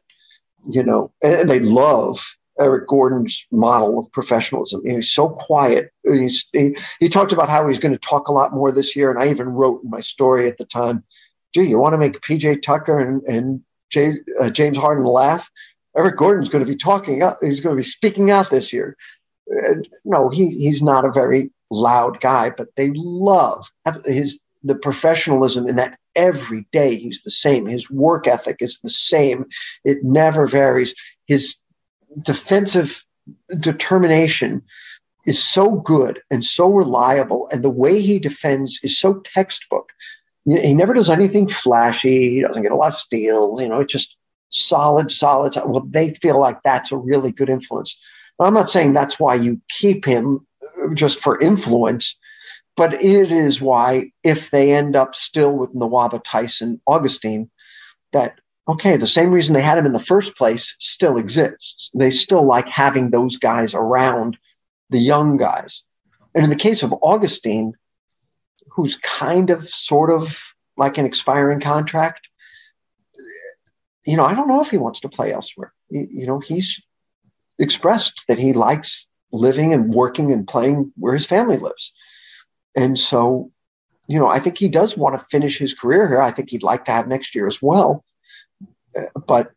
[0.71, 4.83] you know, and they love Eric Gordon's model of professionalism.
[4.85, 5.91] He's so quiet.
[6.05, 9.11] He's, he, he talked about how he's going to talk a lot more this year.
[9.11, 11.05] And I even wrote in my story at the time,
[11.55, 15.51] gee, you want to make PJ Tucker and, and Jay, uh, James Harden laugh?
[15.97, 17.39] Eric Gordon's going to be talking up.
[17.41, 18.97] He's going to be speaking out this year.
[20.05, 23.71] No, he, he's not a very loud guy, but they love
[24.05, 27.67] his the professionalism in that every day he's the same.
[27.67, 29.47] His work ethic is the same.
[29.85, 30.95] It never varies.
[31.27, 31.57] His
[32.23, 33.05] defensive
[33.61, 34.63] determination
[35.27, 39.93] is so good and so reliable, and the way he defends is so textbook.
[40.45, 42.31] He never does anything flashy.
[42.31, 43.61] He doesn't get a lot of steals.
[43.61, 44.17] You know, it's just
[44.49, 45.55] solid, solid.
[45.67, 47.99] Well, they feel like that's a really good influence.
[48.41, 50.47] I'm not saying that's why you keep him
[50.83, 52.17] uh, just for influence.
[52.77, 57.51] But it is why, if they end up still with Nwaba Tyson Augustin,
[58.13, 58.39] that
[58.69, 61.91] okay, the same reason they had him in the first place still exists.
[61.95, 64.39] They still like having those guys around
[64.91, 65.85] the young guys.
[66.35, 67.73] And in the case of Augustin,
[68.71, 70.39] who's kind of sort of
[70.77, 72.29] like an expiring contract,
[74.07, 75.73] you know, I don't know if he wants to play elsewhere.
[75.91, 76.83] You know, he's
[77.59, 81.93] expressed that he likes living and working and playing where his family lives.
[82.77, 83.51] And so,
[84.07, 86.23] you know, I think he does want to finish his career here.
[86.23, 88.05] I think he'd like to have next year as well.
[89.27, 89.53] But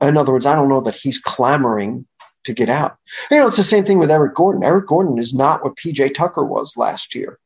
[0.00, 2.06] in other words, I don't know that he's clamoring
[2.44, 2.96] to get out.
[3.30, 4.62] You know, it's the same thing with Eric Gordon.
[4.62, 7.38] Eric Gordon is not what PJ Tucker was last year.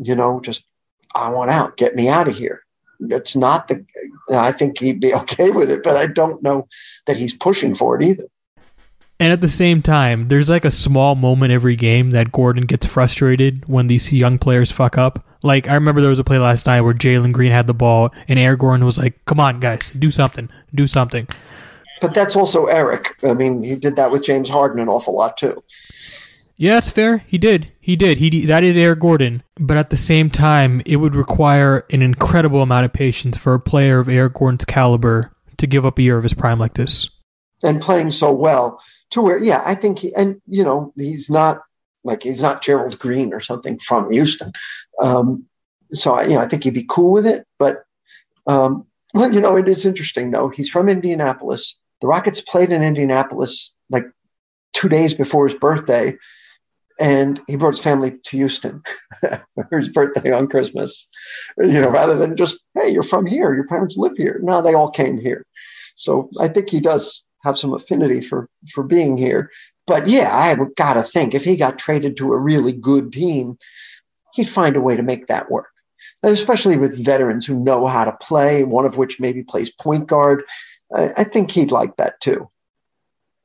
[0.00, 0.64] You know, just
[1.14, 2.62] I want out, get me out of here.
[3.00, 3.84] It's not the,
[4.32, 6.68] I think he'd be okay with it, but I don't know
[7.06, 8.24] that he's pushing for it either.
[9.20, 12.86] And at the same time, there's like a small moment every game that Gordon gets
[12.86, 15.24] frustrated when these young players fuck up.
[15.42, 18.10] Like I remember there was a play last night where Jalen Green had the ball
[18.26, 21.28] and Eric Gordon was like, "Come on, guys, do something, do something."
[22.00, 23.16] But that's also Eric.
[23.22, 25.62] I mean, he did that with James Harden an awful lot too.
[26.56, 27.18] Yeah, that's fair.
[27.28, 27.70] He did.
[27.80, 28.18] He did.
[28.18, 29.44] He that is Eric Gordon.
[29.58, 33.60] But at the same time, it would require an incredible amount of patience for a
[33.60, 37.08] player of Eric Gordon's caliber to give up a year of his prime like this.
[37.62, 38.80] And playing so well
[39.10, 41.62] to where, yeah, I think he, and you know, he's not
[42.02, 44.52] like he's not Gerald Green or something from Houston.
[45.00, 45.44] Um,
[45.92, 47.46] so I, you know, I think he'd be cool with it.
[47.58, 47.84] But
[48.46, 50.48] um, well, you know, it is interesting though.
[50.48, 51.76] He's from Indianapolis.
[52.00, 54.04] The Rockets played in Indianapolis like
[54.72, 56.16] two days before his birthday,
[57.00, 58.82] and he brought his family to Houston
[59.20, 61.08] for his birthday on Christmas.
[61.58, 64.40] You know, rather than just hey, you're from here, your parents live here.
[64.42, 65.44] No, they all came here.
[65.94, 69.50] So I think he does have some affinity for for being here.
[69.86, 73.56] But yeah, I got to think if he got traded to a really good team,
[74.38, 75.68] he'd find a way to make that work.
[76.22, 80.44] Especially with veterans who know how to play, one of which maybe plays point guard.
[80.94, 82.48] I, I think he'd like that too.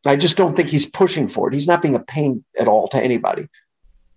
[0.06, 1.56] I just don't think he's pushing for it.
[1.56, 3.48] He's not being a pain at all to anybody.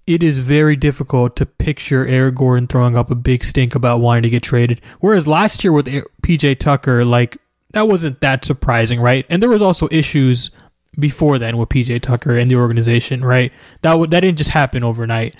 [0.07, 4.24] It is very difficult to picture Eric Gordon throwing up a big stink about wanting
[4.24, 4.81] to get traded.
[5.01, 5.87] Whereas last year with
[6.22, 7.39] PJ Tucker, like
[7.72, 9.24] that wasn't that surprising, right?
[9.31, 10.51] And there was also issues
[10.99, 13.53] before then with PJ Tucker and the organization, right?
[13.83, 15.37] That w- that didn't just happen overnight.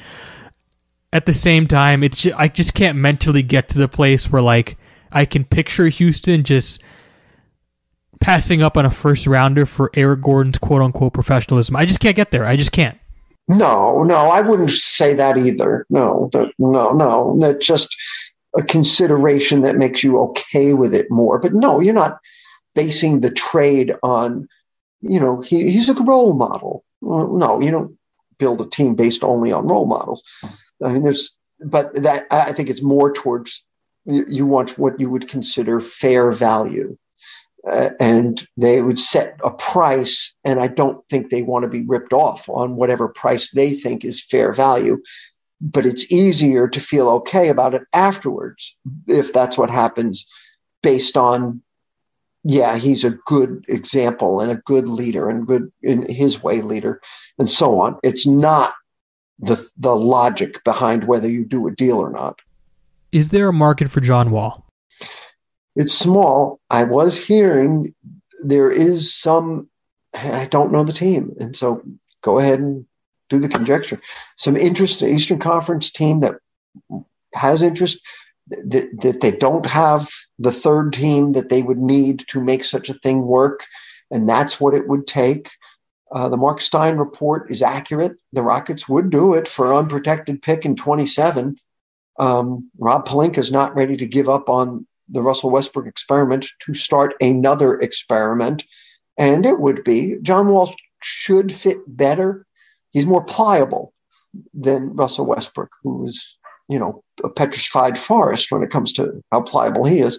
[1.17, 4.43] At the same time, it's just, I just can't mentally get to the place where
[4.43, 4.77] like
[5.11, 6.83] I can picture Houston just
[8.21, 11.75] passing up on a first rounder for Eric Gordon's quote unquote professionalism.
[11.75, 12.45] I just can't get there.
[12.45, 12.99] I just can't.
[13.49, 15.87] No, no, I wouldn't say that either.
[15.89, 17.39] No, no, no.
[17.41, 17.97] That's just
[18.55, 21.39] a consideration that makes you okay with it more.
[21.39, 22.19] But no, you're not
[22.75, 24.49] basing the trade on,
[25.01, 26.85] you know, he, he's a role model.
[27.01, 27.97] No, you don't
[28.37, 30.23] build a team based only on role models.
[30.85, 33.65] I mean, there's, but that I think it's more towards
[34.05, 36.97] you, want what you would consider fair value.
[37.69, 41.83] Uh, and they would set a price, and I don't think they want to be
[41.83, 44.99] ripped off on whatever price they think is fair value
[45.61, 50.27] but it's easier to feel okay about it afterwards if that's what happens
[50.83, 51.63] based on
[52.45, 57.01] yeah he's a good example and a good leader and good in his way leader
[57.39, 58.75] and so on it's not
[59.39, 62.41] the the logic behind whether you do a deal or not.
[63.13, 64.67] Is there a market for john wall?
[65.75, 66.61] It's small.
[66.71, 67.95] I was hearing
[68.43, 69.69] there is some
[70.15, 71.35] i don't know the team.
[71.39, 71.83] And so
[72.23, 72.87] go ahead and
[73.29, 74.01] do the conjecture.
[74.37, 76.37] Some interest in Eastern Conference team that
[77.35, 77.99] has interest
[78.49, 80.09] that, that they don't have
[80.39, 83.65] the third team that they would need to make such a thing work,
[84.11, 85.51] and that's what it would take.
[86.13, 88.21] Uh, the Marc Stein report is accurate.
[88.33, 91.57] The Rockets would do it for unprotected pick in 27.
[92.19, 96.75] Um, Rob Pelinka is not ready to give up on the Russell Westbrook experiment to
[96.75, 98.65] start another experiment.
[99.19, 102.47] And it would be John Wall should fit better
[102.97, 103.93] he's more pliable
[104.55, 109.43] than Russell Westbrook, who is, you know, a petrified forest when it comes to how
[109.43, 110.19] pliable he is.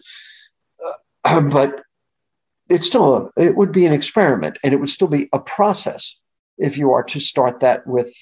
[1.25, 1.81] Uh, but
[2.69, 6.19] it's still a, it would be an experiment, and it would still be a process
[6.57, 8.13] if you are to start that with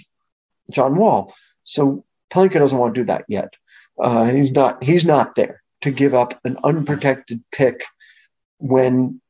[0.72, 1.34] John Wall.
[1.64, 3.54] So Pelinka doesn't want to do that yet.
[4.02, 4.84] Uh, he's not.
[4.84, 7.84] He's not there to give up an unprotected pick
[8.58, 9.22] when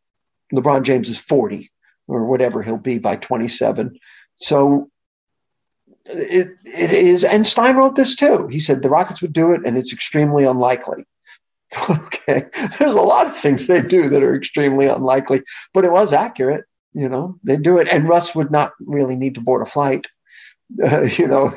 [0.54, 1.72] LeBron James is forty
[2.08, 4.00] or whatever he'll be by twenty seven.
[4.38, 4.90] So
[6.06, 8.48] it, it is, and Stein wrote this too.
[8.48, 11.06] He said the Rockets would do it, and it's extremely unlikely.
[11.90, 12.46] okay,
[12.80, 15.42] there's a lot of things they do that are extremely unlikely,
[15.74, 16.66] but it was accurate.
[16.94, 20.08] You know, they do it, and Russ would not really need to board a flight.
[20.84, 21.54] Uh, you know,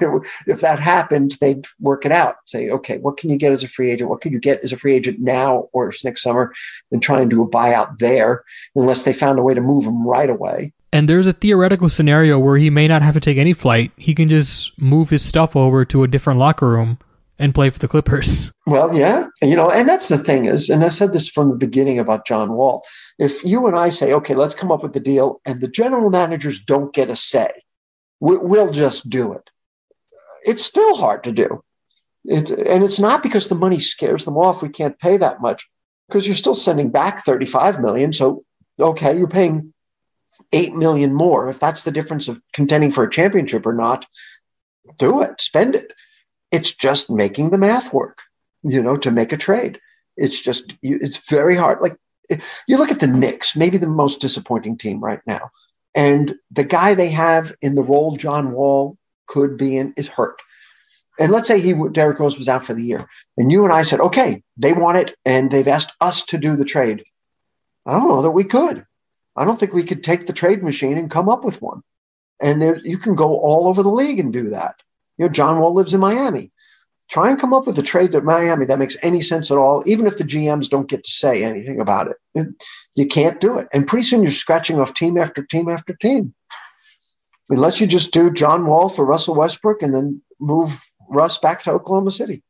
[0.46, 2.36] if that happened, they'd work it out.
[2.44, 4.10] Say, okay, what can you get as a free agent?
[4.10, 6.52] What can you get as a free agent now or next summer?
[6.92, 8.44] And try and do a buyout there,
[8.76, 10.74] unless they found a way to move him right away.
[10.92, 13.92] And there's a theoretical scenario where he may not have to take any flight.
[13.96, 16.98] He can just move his stuff over to a different locker room
[17.38, 18.52] and play for the Clippers.
[18.68, 21.56] Well, yeah, you know, and that's the thing is, and I said this from the
[21.56, 22.84] beginning about John Wall.
[23.18, 26.10] If you and I say, okay, let's come up with the deal, and the general
[26.10, 27.48] managers don't get a say,
[28.20, 29.48] we'll just do it.
[30.44, 31.64] It's still hard to do.
[32.26, 34.60] It, and it's not because the money scares them off.
[34.60, 35.66] We can't pay that much
[36.08, 38.12] because you're still sending back 35 million.
[38.12, 38.44] So,
[38.78, 39.72] okay, you're paying
[40.52, 41.48] 8 million more.
[41.48, 44.04] If that's the difference of contending for a championship or not,
[44.98, 45.92] do it, spend it.
[46.50, 48.18] It's just making the math work,
[48.62, 49.80] you know, to make a trade.
[50.16, 51.80] It's just, it's very hard.
[51.80, 51.96] Like
[52.66, 55.50] you look at the Knicks, maybe the most disappointing team right now.
[55.94, 58.96] And the guy they have in the role John Wall
[59.26, 60.40] could be in is hurt.
[61.18, 63.82] And let's say he Derrick Rose was out for the year, and you and I
[63.82, 67.02] said, okay, they want it, and they've asked us to do the trade.
[67.84, 68.86] I don't know that we could.
[69.34, 71.82] I don't think we could take the trade machine and come up with one.
[72.40, 74.76] And there, you can go all over the league and do that.
[75.18, 76.50] You know, John Wall lives in Miami.
[77.08, 79.82] Try and come up with a trade to Miami that makes any sense at all,
[79.86, 82.46] even if the GMs don't get to say anything about it.
[82.94, 83.66] You can't do it.
[83.72, 86.34] And pretty soon you're scratching off team after team after team.
[87.50, 91.70] Unless you just do John Wall for Russell Westbrook and then move Russ back to
[91.70, 92.42] Oklahoma City.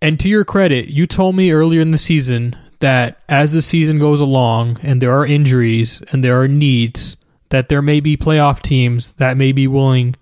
[0.00, 3.98] And to your credit, you told me earlier in the season that as the season
[3.98, 7.16] goes along and there are injuries and there are needs,
[7.50, 10.16] that there may be playoff teams that may be willing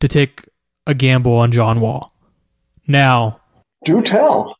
[0.00, 0.44] to take
[0.86, 2.12] a gamble on John Wall.
[2.86, 3.40] Now,
[3.84, 4.56] do tell.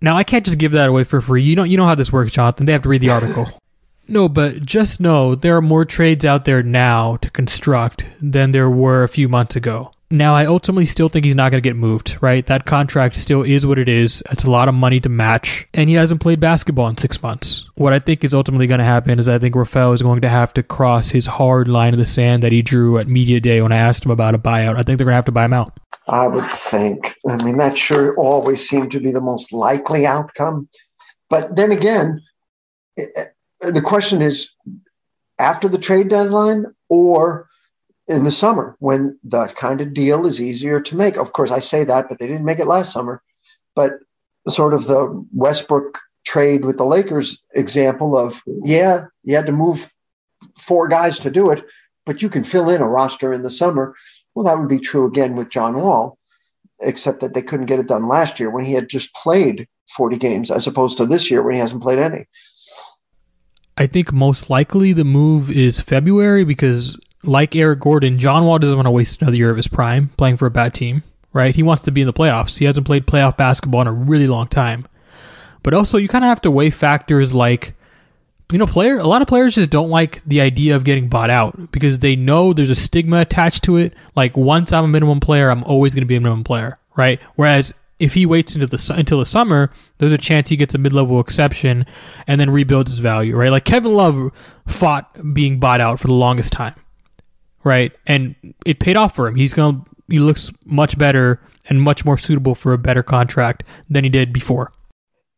[0.00, 1.42] Now I can't just give that away for free.
[1.42, 2.66] You know you know how this works, Jonathan.
[2.66, 3.46] They have to read the article.
[4.08, 8.70] no, but just know there are more trades out there now to construct than there
[8.70, 9.92] were a few months ago.
[10.10, 12.46] Now, I ultimately still think he's not going to get moved, right?
[12.46, 14.22] That contract still is what it is.
[14.30, 17.68] It's a lot of money to match, and he hasn't played basketball in six months.
[17.74, 20.28] What I think is ultimately going to happen is I think Rafael is going to
[20.30, 23.60] have to cross his hard line of the sand that he drew at Media Day
[23.60, 24.78] when I asked him about a buyout.
[24.78, 25.78] I think they're going to have to buy him out.
[26.08, 27.14] I would think.
[27.28, 30.70] I mean, that sure always seemed to be the most likely outcome.
[31.28, 32.22] But then again,
[32.98, 34.48] eh, eh, the question is
[35.38, 37.48] after the trade deadline or
[38.08, 41.16] in the summer when that kind of deal is easier to make.
[41.16, 43.22] Of course, I say that, but they didn't make it last summer.
[43.76, 43.92] But
[44.48, 49.90] sort of the Westbrook trade with the Lakers example of, yeah, you had to move
[50.56, 51.64] four guys to do it,
[52.06, 53.94] but you can fill in a roster in the summer.
[54.34, 56.18] Well, that would be true again with John Wall,
[56.80, 60.16] except that they couldn't get it done last year when he had just played 40
[60.16, 62.26] games as opposed to this year when he hasn't played any.
[63.76, 66.98] I think most likely the move is February because,
[67.28, 70.36] like Eric Gordon, John Wall doesn't want to waste another year of his prime playing
[70.36, 71.02] for a bad team,
[71.32, 71.54] right?
[71.54, 72.58] He wants to be in the playoffs.
[72.58, 74.86] He hasn't played playoff basketball in a really long time.
[75.62, 77.74] But also, you kind of have to weigh factors like,
[78.50, 78.98] you know, player.
[78.98, 82.16] A lot of players just don't like the idea of getting bought out because they
[82.16, 83.92] know there's a stigma attached to it.
[84.16, 87.20] Like, once I'm a minimum player, I'm always going to be a minimum player, right?
[87.34, 90.78] Whereas if he waits until the until the summer, there's a chance he gets a
[90.78, 91.84] mid-level exception
[92.26, 93.50] and then rebuilds his value, right?
[93.50, 94.32] Like Kevin Love
[94.66, 96.74] fought being bought out for the longest time,
[97.68, 97.92] right?
[98.06, 98.34] And
[98.66, 99.36] it paid off for him.
[99.36, 103.62] He's going to he looks much better and much more suitable for a better contract
[103.90, 104.72] than he did before.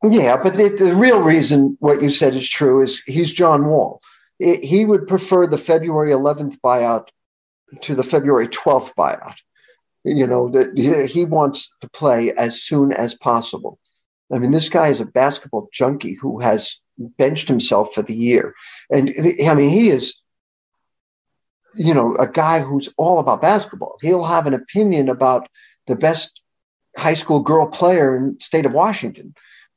[0.08, 4.00] Yeah, but the, the real reason what you said is true is he's John Wall.
[4.38, 7.08] It, he would prefer the February 11th buyout
[7.82, 9.34] to the February 12th buyout
[10.04, 13.78] you know that he wants to play as soon as possible
[14.32, 16.78] i mean this guy is a basketball junkie who has
[17.18, 18.54] benched himself for the year
[18.90, 19.14] and
[19.46, 20.16] i mean he is
[21.74, 25.48] you know a guy who's all about basketball he'll have an opinion about
[25.86, 26.40] the best
[26.96, 29.34] high school girl player in state of washington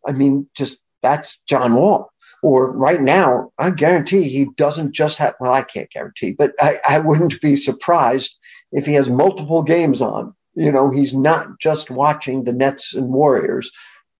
[0.08, 5.36] i mean just that's john wall or right now i guarantee he doesn't just have
[5.40, 8.38] well i can't guarantee but i, I wouldn't be surprised
[8.74, 10.36] if he has multiple games on.
[10.56, 13.72] You know, he's not just watching the Nets and Warriors,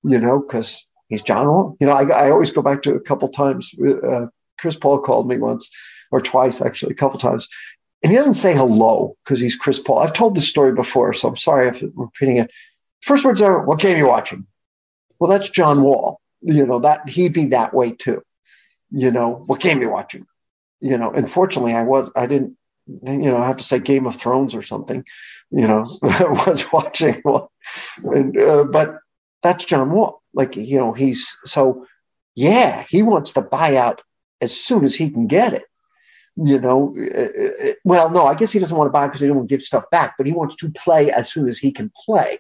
[0.04, 1.78] you know, because he's John Wall.
[1.80, 3.72] You know, I, I, always go back to a couple times.
[3.80, 4.28] Uh,
[4.60, 5.70] Chris Paul called me once
[6.12, 7.48] or twice, actually, a couple times.
[8.02, 10.00] And he doesn't say hello because he's Chris Paul.
[10.00, 12.52] I've told this story before, so I'm sorry if I'm repeating it.
[13.02, 14.46] First words are, What game are you watching?
[15.20, 16.20] Well, that's John Wall.
[16.42, 18.22] You know, that he'd be that way too.
[18.92, 20.26] You know, what game are you watching?
[20.82, 24.16] You know, unfortunately, I was, I didn't you know, I have to say Game of
[24.16, 25.06] Thrones or something,
[25.52, 27.22] you know, I was watching.
[28.04, 28.98] And, uh, but
[29.42, 30.22] that's John Wall.
[30.34, 31.86] Like, you know, he's so,
[32.36, 34.02] yeah, he wants to buy out
[34.44, 35.64] as soon as he can get it.
[36.36, 39.28] You know, uh, uh well, no, I guess he doesn't want to buy because he
[39.28, 41.72] doesn't want to give stuff back, but he wants to play as soon as he
[41.72, 42.40] can play.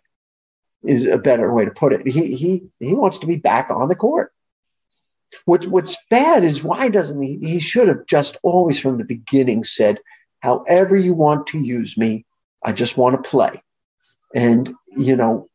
[0.84, 2.06] Is a better way to put it.
[2.06, 4.34] He he he wants to be back on the court.
[5.45, 7.39] What, what's bad is why doesn't he?
[7.39, 9.99] He should have just always from the beginning said,
[10.41, 12.26] however you want to use me.
[12.64, 13.62] I just want to play.
[14.34, 15.49] And, you know,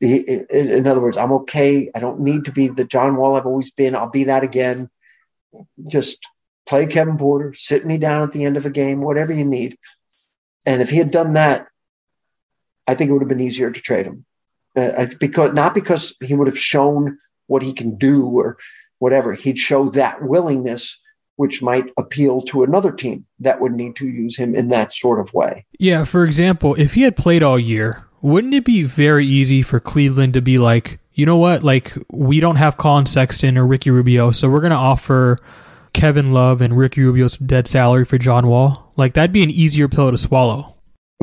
[0.00, 1.90] in other words, I'm okay.
[1.94, 3.96] I don't need to be the John Wall I've always been.
[3.96, 4.88] I'll be that again.
[5.88, 6.18] Just
[6.66, 9.78] play Kevin Porter, sit me down at the end of a game, whatever you need.
[10.66, 11.66] And if he had done that,
[12.86, 14.24] I think it would have been easier to trade him.
[14.76, 18.58] Uh, because not because he would have shown what he can do or
[18.98, 19.32] whatever.
[19.32, 20.98] He'd show that willingness
[21.36, 25.20] which might appeal to another team that would need to use him in that sort
[25.20, 25.64] of way.
[25.78, 29.78] Yeah, for example, if he had played all year, wouldn't it be very easy for
[29.78, 33.90] Cleveland to be like, you know what, like we don't have Collin Sexton or Ricky
[33.90, 35.36] Rubio, so we're going to offer
[35.92, 38.92] Kevin Love and Ricky Rubio's dead salary for John Wall?
[38.96, 40.76] Like that'd be an easier pill to swallow.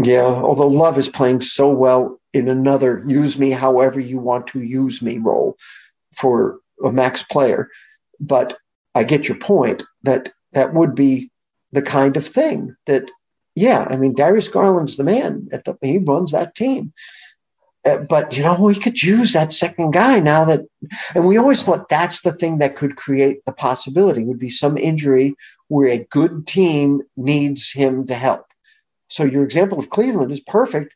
[0.04, 4.62] Yeah, although Love is playing so well in another use me however you want to
[4.62, 5.56] use me role
[6.14, 7.70] for a max player.
[8.20, 8.58] But
[8.96, 11.32] I get your point that that would be
[11.72, 13.10] the kind of thing that,
[13.56, 15.48] yeah, I mean, Darius Garland's the man.
[15.54, 16.92] At the, he runs that team.
[17.86, 20.62] Uh, but, you know, we could use that second guy now that,
[21.14, 24.78] and we always thought that's the thing that could create the possibility would be some
[24.78, 25.36] injury
[25.68, 28.46] where a good team needs him to help.
[29.08, 30.96] So your example of Cleveland is perfect,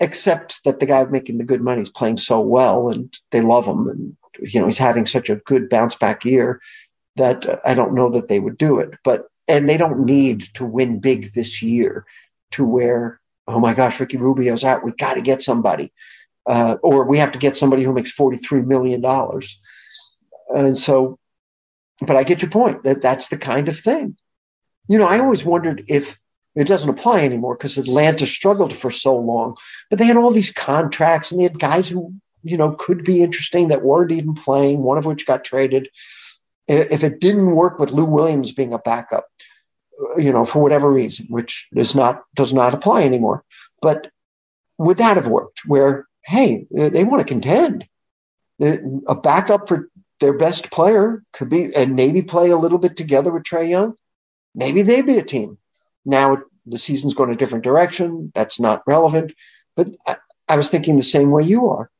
[0.00, 3.66] except that the guy making the good money is playing so well and they love
[3.66, 3.88] him.
[3.88, 6.60] And, you know, he's having such a good bounce back year
[7.16, 8.90] that I don't know that they would do it.
[9.04, 12.04] But and they don't need to win big this year
[12.52, 14.84] to where oh my gosh, Ricky Rubio's out.
[14.84, 15.92] We've got to get somebody,
[16.46, 19.60] uh, or we have to get somebody who makes forty three million dollars.
[20.50, 21.18] And so,
[22.06, 24.16] but I get your point that that's the kind of thing.
[24.86, 26.18] You know, I always wondered if
[26.54, 29.56] it doesn't apply anymore because Atlanta struggled for so long,
[29.90, 33.22] but they had all these contracts and they had guys who you know could be
[33.22, 34.82] interesting that weren't even playing.
[34.82, 35.88] One of which got traded
[36.68, 39.26] if it didn't work with Lou Williams being a backup,
[40.16, 43.44] you know, for whatever reason, which does not does not apply anymore,
[43.82, 44.10] but
[44.78, 45.60] would that have worked?
[45.66, 47.86] Where hey, they want to contend,
[48.60, 49.88] a backup for
[50.20, 53.94] their best player could be, and maybe play a little bit together with Trae Young.
[54.54, 55.58] Maybe they'd be a team.
[56.04, 58.32] Now the season's going a different direction.
[58.34, 59.32] That's not relevant.
[59.74, 60.16] But I,
[60.48, 61.90] I was thinking the same way you are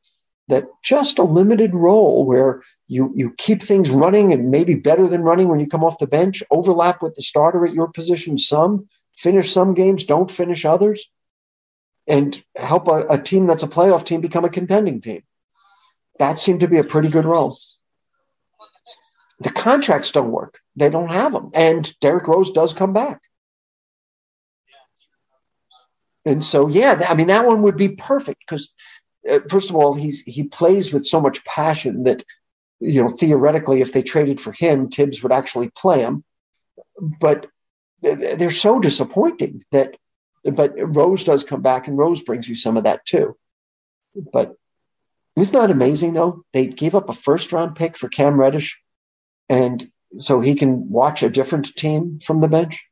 [0.49, 5.21] that just a limited role where you you keep things running and maybe better than
[5.21, 8.87] running when you come off the bench, overlap with the starter at your position some,
[9.15, 11.09] finish some games, don't finish others,
[12.07, 15.21] and help a, a team that's a playoff team become a contending team.
[16.17, 17.55] That seemed to be a pretty good role.
[19.39, 20.59] The contracts don't work.
[20.75, 21.51] They don't have them.
[21.53, 23.21] And Derrick Rose does come back.
[26.25, 28.73] And so, yeah, I mean, that one would be perfect because,
[29.29, 32.23] Uh, first of all, he's he plays with so much passion that,
[32.79, 36.23] you know, theoretically, if they traded for him, Thibs would actually play him.
[37.19, 37.47] But
[38.01, 39.97] they're so disappointing that,
[40.43, 43.35] but Rose does come back, and Rose brings you some of that too.
[44.31, 44.55] But
[45.35, 46.43] isn't that amazing, though?
[46.53, 48.79] They gave up a first round pick for Cam Reddish,
[49.49, 52.85] and so he can watch a different team from the bench.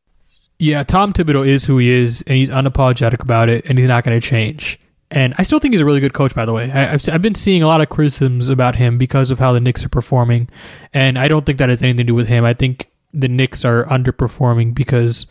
[0.60, 4.04] Yeah, Tom Thibodeau is who he is, and he's unapologetic about it, and he's not
[4.04, 4.80] going to change.
[5.10, 6.64] And I still think he's a really good coach, by the way.
[6.66, 9.62] I, have I've been seeing a lot of criticisms about him because of how the
[9.62, 10.50] Knicks are performing,
[10.94, 12.44] and I don't think that has anything to do with him.
[12.44, 15.26] I think the Knicks are underperforming because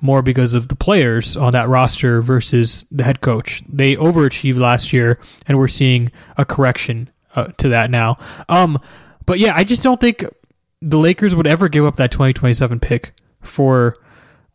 [0.00, 3.62] more because of the players on that roster versus the head coach.
[3.68, 8.16] They overachieved last year, and we're seeing a correction uh, to that now.
[8.48, 8.80] Um,
[9.24, 10.24] but yeah, I just don't think
[10.80, 13.94] the Lakers would ever give up that 2027 pick for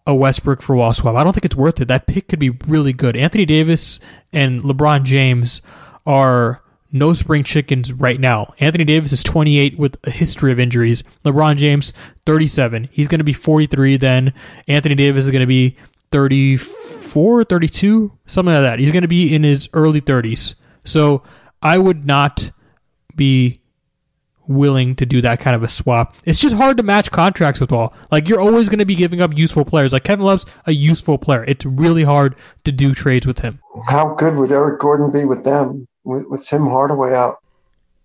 [0.08, 1.16] a Westbrook for wall swap.
[1.16, 1.89] I don't think it's worth it.
[1.89, 3.18] That pick could be really good.
[3.18, 3.99] Anthony Davis
[4.32, 5.62] and LeBron James
[6.05, 8.53] are no spring chickens right now.
[8.60, 11.03] Anthony Davis is 28 with a history of injuries.
[11.26, 11.91] LeBron James
[12.26, 12.88] 37.
[12.89, 14.34] He's going to be 43 then.
[14.70, 15.76] Anthony Davis is going to be
[16.14, 18.80] 34, 32, something like that.
[18.80, 20.55] He's going to be in his early 30s.
[20.86, 21.22] So
[21.62, 22.51] I would not
[23.14, 23.60] be
[24.48, 26.16] willing to do that kind of a swap.
[26.26, 27.93] It's just hard to match contracts with all.
[28.12, 29.93] Like you're always going to be giving up useful players.
[29.93, 31.43] Like Kevin Love's a useful player.
[31.45, 33.60] It's really hard to do trades with him.
[33.88, 35.88] How good would Eric Gordon be with them?
[36.04, 37.38] With, with Tim Hardaway out?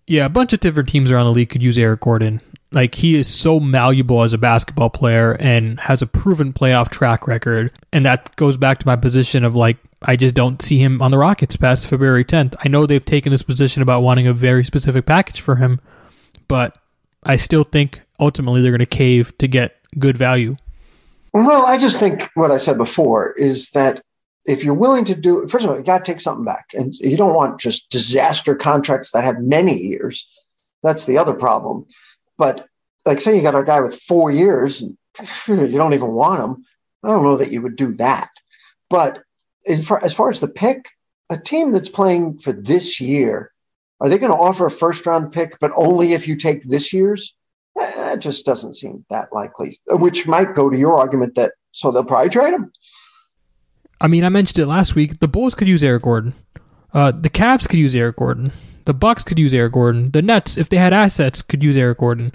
[0.05, 2.41] Yeah, a bunch of different teams around the league could use Eric Gordon.
[2.71, 7.27] Like he is so malleable as a basketball player and has a proven playoff track
[7.27, 7.71] record.
[7.93, 11.11] And that goes back to my position of like I just don't see him on
[11.11, 12.55] the Rockets past February 10th.
[12.59, 15.79] I know they've taken this position about wanting a very specific package for him,
[16.53, 16.77] but
[17.23, 20.55] I still think ultimately they're going to cave to get good value.
[21.33, 24.03] Well, I just think what I said before is that
[24.45, 26.93] if you're willing to do, first of all, you got to take something back, and
[26.99, 30.27] you don't want just disaster contracts that have many years.
[30.83, 31.87] That's the other problem.
[32.37, 32.67] But
[33.03, 34.95] like, say you got a guy with four years, and
[35.47, 36.65] you don't even want him.
[37.03, 38.29] I don't know that you would do that.
[38.91, 39.23] But
[39.65, 40.87] as far as the pick,
[41.31, 43.52] a team that's playing for this year
[43.99, 46.93] are they going to offer a first round pick, but only if you take this
[46.93, 47.35] year's?
[47.75, 52.03] That just doesn't seem that likely, which might go to your argument that so they'll
[52.03, 52.71] probably trade him.
[53.99, 55.19] I mean, I mentioned it last week.
[55.19, 56.33] The Bulls could use Eric Gordon.
[56.93, 58.51] Uh, the Cavs could use Eric Gordon.
[58.85, 60.11] The Bucks could use Eric Gordon.
[60.11, 62.33] The Nets, if they had assets, could use Eric Gordon.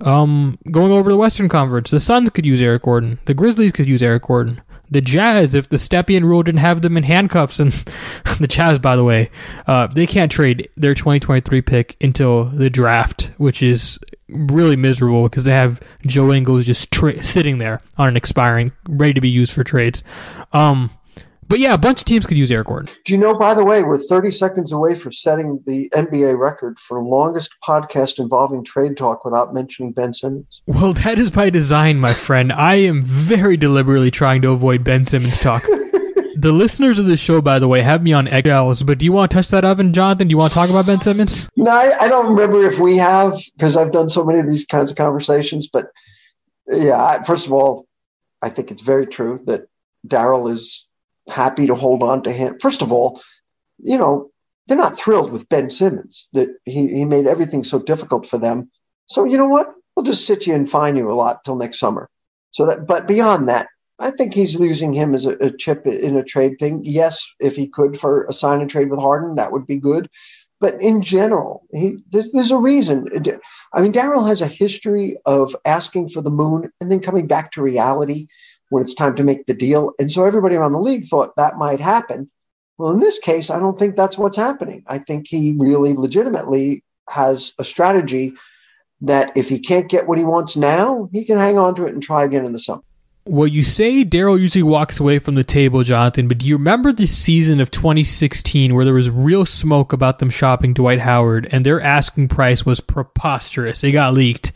[0.00, 3.18] Um, going over the Western Conference, the Suns could use Eric Gordon.
[3.24, 6.96] The Grizzlies could use Eric Gordon the Jazz, if the Stepien rule didn't have them
[6.96, 7.72] in handcuffs, and
[8.40, 9.28] the Jazz, by the way,
[9.66, 15.44] uh, they can't trade their 2023 pick until the draft, which is really miserable because
[15.44, 19.52] they have Joe Ingles just tra- sitting there on an expiring, ready to be used
[19.52, 20.02] for trades.
[20.52, 20.90] Um,
[21.48, 22.94] but yeah, a bunch of teams could use Eric Gordon.
[23.04, 26.78] Do you know, by the way, we're 30 seconds away from setting the NBA record
[26.78, 30.62] for longest podcast involving trade talk without mentioning Ben Simmons?
[30.66, 32.52] Well, that is by design, my friend.
[32.52, 35.62] I am very deliberately trying to avoid Ben Simmons talk.
[36.36, 39.12] the listeners of this show, by the way, have me on eggshells, but do you
[39.12, 40.28] want to touch that oven, Jonathan?
[40.28, 41.48] Do you want to talk about Ben Simmons?
[41.56, 44.66] No, I, I don't remember if we have because I've done so many of these
[44.66, 45.66] kinds of conversations.
[45.66, 45.86] But
[46.66, 47.86] yeah, I, first of all,
[48.42, 49.68] I think it's very true that
[50.06, 50.85] Daryl is
[51.28, 52.58] happy to hold on to him.
[52.58, 53.20] First of all,
[53.78, 54.30] you know,
[54.66, 58.70] they're not thrilled with Ben Simmons that he, he made everything so difficult for them.
[59.06, 59.72] So you know what?
[59.94, 62.10] We'll just sit you and fine you a lot till next summer.
[62.50, 66.16] So that, but beyond that, I think he's losing him as a, a chip in
[66.16, 66.80] a trade thing.
[66.84, 70.10] Yes, if he could for a sign and trade with Harden, that would be good.
[70.58, 73.06] But in general, he, there's, there's a reason.
[73.72, 77.52] I mean, Daryl has a history of asking for the moon and then coming back
[77.52, 78.28] to reality
[78.70, 79.92] when it's time to make the deal.
[79.98, 82.30] And so everybody around the league thought that might happen.
[82.78, 84.82] Well, in this case, I don't think that's what's happening.
[84.86, 88.34] I think he really legitimately has a strategy
[89.00, 91.94] that if he can't get what he wants now, he can hang on to it
[91.94, 92.82] and try again in the summer.
[93.24, 96.92] well, you say Daryl usually walks away from the table, Jonathan, but do you remember
[96.92, 101.64] the season of 2016 where there was real smoke about them shopping Dwight Howard and
[101.64, 103.82] their asking price was preposterous?
[103.84, 104.52] It got leaked.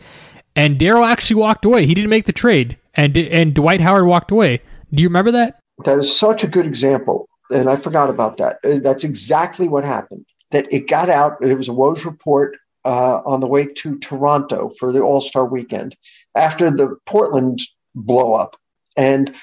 [0.56, 1.86] And Daryl actually walked away.
[1.86, 2.76] He didn't make the trade.
[2.94, 4.62] And and Dwight Howard walked away.
[4.92, 5.60] Do you remember that?
[5.84, 7.28] That is such a good example.
[7.50, 8.58] And I forgot about that.
[8.64, 10.26] Uh, that's exactly what happened.
[10.50, 11.36] That it got out.
[11.40, 15.44] It was a Woj report uh, on the way to Toronto for the All Star
[15.44, 15.96] weekend
[16.34, 17.60] after the Portland
[17.94, 18.56] blow up.
[18.96, 19.34] And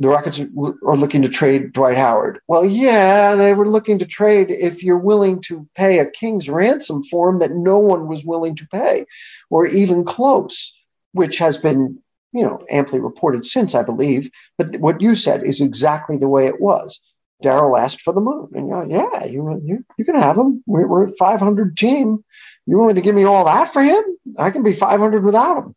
[0.00, 2.40] the Rockets are looking to trade Dwight Howard.
[2.48, 7.02] Well, yeah, they were looking to trade if you're willing to pay a king's ransom
[7.02, 9.04] for him that no one was willing to pay,
[9.50, 10.72] or even close,
[11.12, 11.98] which has been,
[12.32, 14.30] you know, amply reported since, I believe.
[14.58, 17.00] But what you said is exactly the way it was.
[17.42, 20.62] Daryl asked for the moon, and you're like, yeah, you you, you can have him.
[20.66, 22.22] We're, we're a 500 team.
[22.66, 24.02] You willing to give me all that for him?
[24.38, 25.74] I can be 500 without him.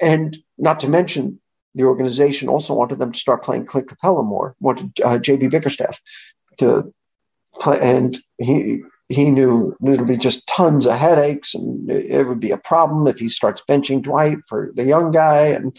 [0.00, 1.40] And not to mention,
[1.74, 6.00] the organization also wanted them to start playing Clint Capela more, wanted uh, JB Bickerstaff
[6.58, 6.92] to
[7.60, 7.78] play.
[7.80, 12.56] And he, he knew there'd be just tons of headaches and it would be a
[12.56, 15.76] problem if he starts benching Dwight for the young guy and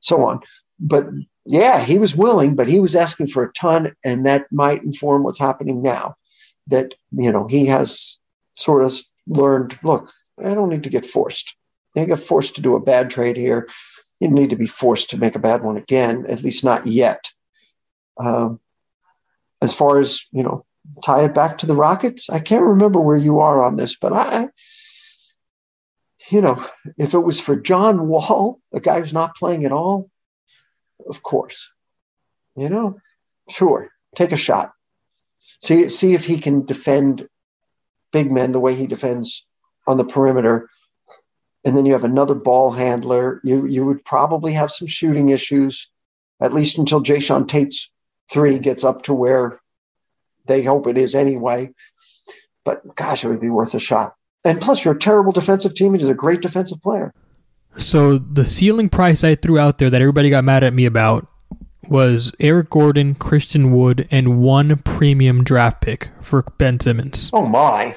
[0.00, 0.40] so on.
[0.80, 1.06] But
[1.46, 5.22] yeah, he was willing, but he was asking for a ton, and that might inform
[5.22, 6.16] what's happening now.
[6.66, 8.18] That you know he has
[8.54, 8.92] sort of
[9.28, 9.76] learned.
[9.84, 10.12] Look,
[10.44, 11.54] I don't need to get forced.
[11.96, 13.68] I get forced to do a bad trade here.
[14.18, 17.30] You need to be forced to make a bad one again, at least not yet.
[18.18, 18.60] Um,
[19.60, 20.64] as far as you know,
[21.04, 22.28] tie it back to the Rockets.
[22.30, 24.48] I can't remember where you are on this, but I,
[26.30, 26.64] you know,
[26.98, 30.10] if it was for John Wall, a guy who's not playing at all,
[31.08, 31.70] of course.
[32.56, 32.98] You know,
[33.48, 34.72] sure, take a shot.
[35.62, 37.28] See, see if he can defend
[38.12, 39.46] big men the way he defends
[39.86, 40.68] on the perimeter.
[41.64, 43.40] And then you have another ball handler.
[43.44, 45.88] You you would probably have some shooting issues,
[46.40, 47.90] at least until Jae'Sean Tate's
[48.30, 49.61] three gets up to where
[50.46, 51.70] they hope it is anyway.
[52.64, 54.14] But gosh, it would be worth a shot.
[54.44, 55.94] And plus, you're a terrible defensive team.
[55.94, 57.12] He's a great defensive player.
[57.76, 61.26] So the ceiling price I threw out there that everybody got mad at me about
[61.88, 67.30] was Eric Gordon, Christian Wood, and one premium draft pick for Ben Simmons.
[67.32, 67.96] Oh my.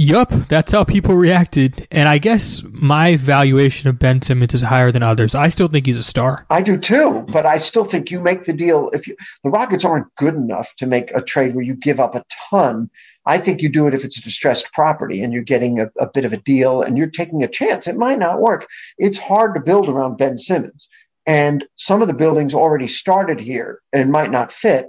[0.00, 1.86] Yup, that's how people reacted.
[1.90, 5.34] And I guess my valuation of Ben Simmons is higher than others.
[5.34, 6.46] I still think he's a star.
[6.48, 9.14] I do too, but I still think you make the deal if you,
[9.44, 12.88] the Rockets aren't good enough to make a trade where you give up a ton
[13.26, 16.06] I think you do it if it's a distressed property and you're getting a, a,
[16.06, 17.86] bit of a deal and you're taking a chance.
[17.86, 18.66] It might not work.
[18.96, 20.88] It's hard to build around Ben Simmons.
[21.26, 24.86] And some of the buildings already started here and might not fit.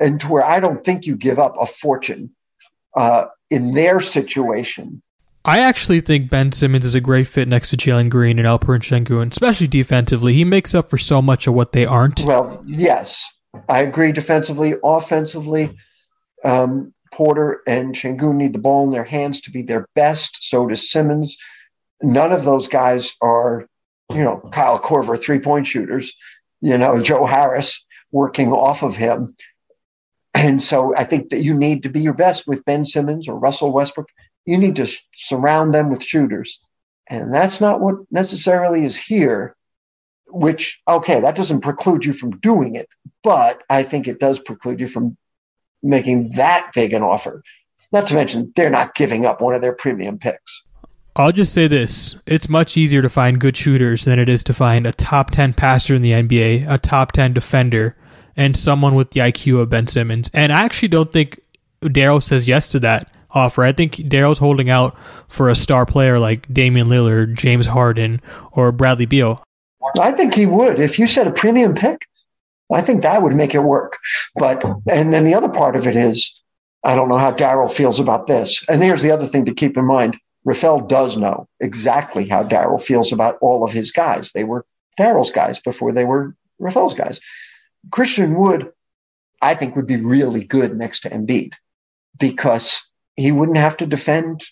[0.00, 2.30] And to where I don't think you give up a fortune
[2.96, 5.02] uh, in their situation.
[5.44, 8.80] I actually think Ben Simmons is a great fit next to Jalen Green and Alperen
[8.80, 10.34] Sengun, especially defensively.
[10.34, 12.20] He makes up for so much of what they aren't.
[12.24, 13.28] Well, yes,
[13.68, 15.76] I agree defensively, offensively.
[16.44, 20.48] Um, Porter and Sengun need the ball in their hands to be their best.
[20.48, 21.36] So does Simmons.
[22.02, 23.66] None of those guys are,
[24.10, 26.14] you know, Kyle Korver three point shooters,
[26.60, 29.34] you know, Joe Harris working off of him.
[30.34, 33.38] And so I think that you need to be your best with Ben Simmons or
[33.38, 34.08] Russell Westbrook.
[34.46, 36.58] You need to surround them with shooters.
[37.08, 39.56] And that's not what necessarily is here,
[40.28, 42.88] which, okay, that doesn't preclude you from doing it,
[43.22, 45.16] but I think it does preclude you from
[45.82, 47.42] making that big an offer.
[47.92, 50.62] Not to mention, they're not giving up one of their premium picks.
[51.14, 54.54] I'll just say this it's much easier to find good shooters than it is to
[54.54, 57.96] find a top 10 passer in the NBA, a top 10 defender,
[58.36, 60.30] and someone with the IQ of Ben Simmons.
[60.32, 61.40] And I actually don't think
[61.82, 63.62] Daryl says yes to that offer.
[63.62, 64.96] I think Daryl's holding out
[65.28, 68.20] for a star player like Damian Lillard, James Harden,
[68.52, 69.42] or Bradley Beal.
[70.00, 70.78] I think he would.
[70.78, 72.06] If you said a premium pick,
[72.72, 73.98] I think that would make it work.
[74.34, 76.40] But, and then the other part of it is,
[76.84, 78.64] I don't know how Daryl feels about this.
[78.68, 82.80] And here's the other thing to keep in mind Rafael does know exactly how Daryl
[82.80, 84.32] feels about all of his guys.
[84.32, 84.66] They were
[84.98, 87.20] Daryl's guys before they were Rafael's guys.
[87.90, 88.72] Christian Wood,
[89.40, 91.54] I think, would be really good next to Embiid
[92.18, 92.82] because
[93.16, 94.44] he wouldn't have to defend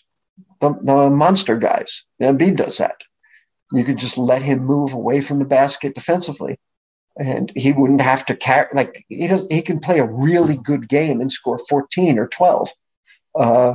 [0.59, 2.03] the, the monster guys.
[2.21, 3.01] Embiid does that.
[3.71, 6.57] You could just let him move away from the basket defensively
[7.17, 10.87] and he wouldn't have to carry like he does, he can play a really good
[10.87, 12.69] game and score 14 or 12
[13.35, 13.73] uh,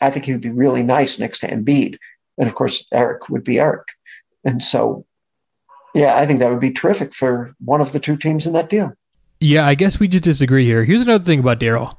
[0.00, 1.98] i think he would be really nice next to Embiid
[2.38, 3.88] and of course Eric would be Eric
[4.44, 5.04] and so
[5.94, 8.68] yeah i think that would be terrific for one of the two teams in that
[8.70, 8.92] deal.
[9.40, 10.84] Yeah i guess we just disagree here.
[10.84, 11.96] Here's another thing about Daryl.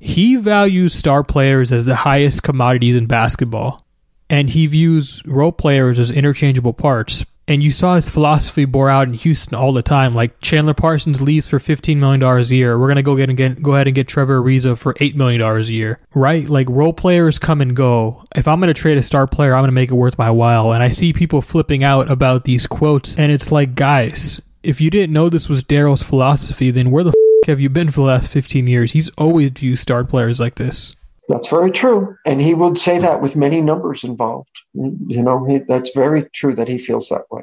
[0.00, 3.84] He values star players as the highest commodities in basketball
[4.30, 9.08] and he views role players as interchangeable parts And you saw his philosophy bore out
[9.08, 10.14] in Houston all the time.
[10.14, 12.78] Like Chandler Parsons leaves for fifteen million dollars a year.
[12.78, 15.40] We're gonna go get and get go ahead and get Trevor Ariza for eight million
[15.40, 16.46] dollars a year, right?
[16.46, 18.22] Like role players come and go.
[18.36, 20.72] If I'm gonna trade a star player, I'm gonna make it worth my while.
[20.72, 24.90] And I see people flipping out about these quotes, and it's like, guys, if you
[24.90, 28.08] didn't know this was Daryl's philosophy, then where the f- have you been for the
[28.08, 28.92] last fifteen years?
[28.92, 30.94] He's always used star players like this.
[31.28, 34.62] That's very true, and he would say that with many numbers involved.
[34.72, 37.42] You know, he, that's very true that he feels that way.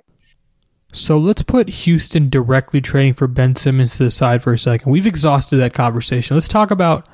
[0.91, 4.91] So let's put Houston directly trading for Ben Simmons to the side for a second.
[4.91, 6.35] We've exhausted that conversation.
[6.35, 7.07] Let's talk about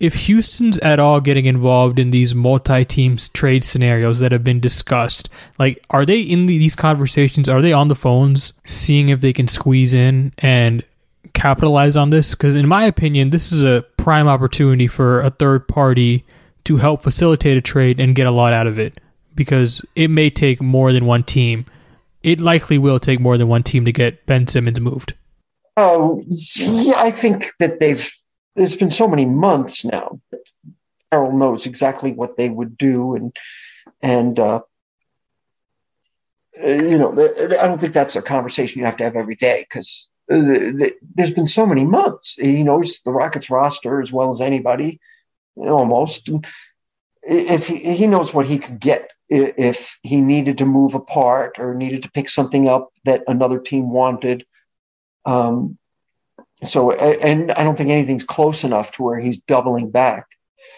[0.00, 5.28] if Houston's at all getting involved in these multi-team trade scenarios that have been discussed.
[5.58, 7.48] Like, are they in these conversations?
[7.48, 10.84] Are they on the phones, seeing if they can squeeze in and
[11.38, 12.32] capitalize on this?
[12.32, 16.24] Because in my opinion, this is a prime opportunity for a third party
[16.64, 18.98] to help facilitate a trade and get a lot out of it.
[19.34, 21.64] Because it may take more than one team.
[22.22, 25.14] It likely will take more than one team to get Ben Simmons moved.
[25.76, 28.10] Oh, yeah, I think that they've.
[28.56, 30.20] There's been so many months now.
[31.12, 33.36] Daryl knows exactly what they would do, and
[34.02, 34.62] and uh,
[36.60, 40.08] you know, I don't think that's a conversation you have to have every day because
[40.28, 42.34] there's been so many months.
[42.34, 45.00] He knows the Rockets roster as well as anybody,
[45.56, 46.28] almost.
[47.22, 51.74] If he, he knows what he could get if he needed to move apart or
[51.74, 54.46] needed to pick something up that another team wanted.
[55.24, 55.78] Um,
[56.64, 60.26] so, and I don't think anything's close enough to where he's doubling back.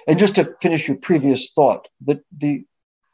[0.07, 2.65] And just to finish your previous thought, the the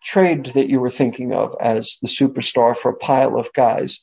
[0.02, 4.00] trade that you were thinking of as the superstar for a pile of guys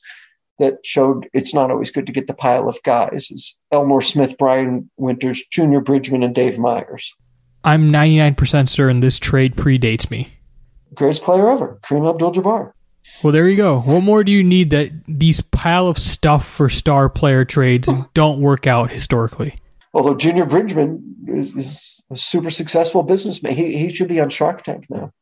[0.58, 4.36] that showed it's not always good to get the pile of guys is Elmore Smith,
[4.38, 7.12] Brian Winters, Junior Bridgeman, and Dave Meyers.
[7.64, 10.34] I'm 99% certain this trade predates me.
[10.94, 12.72] Greatest player ever, Kareem Abdul-Jabbar.
[13.22, 13.80] Well, there you go.
[13.80, 18.40] What more do you need that these pile of stuff for star player trades don't
[18.40, 19.56] work out historically?
[19.92, 24.64] Although Junior Bridgeman is, is a super successful businessman, he he should be on Shark
[24.64, 25.12] Tank now.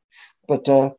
[0.48, 0.90] But uh,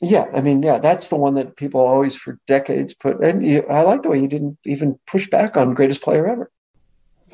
[0.00, 3.24] yeah, I mean, yeah, that's the one that people always for decades put.
[3.24, 6.50] And you, I like the way he didn't even push back on greatest player ever.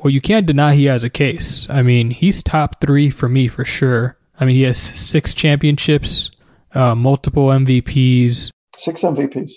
[0.03, 1.69] Well, you can't deny he has a case.
[1.69, 4.17] I mean, he's top three for me for sure.
[4.39, 6.31] I mean, he has six championships,
[6.73, 9.51] uh, multiple MVPs, six MVPs.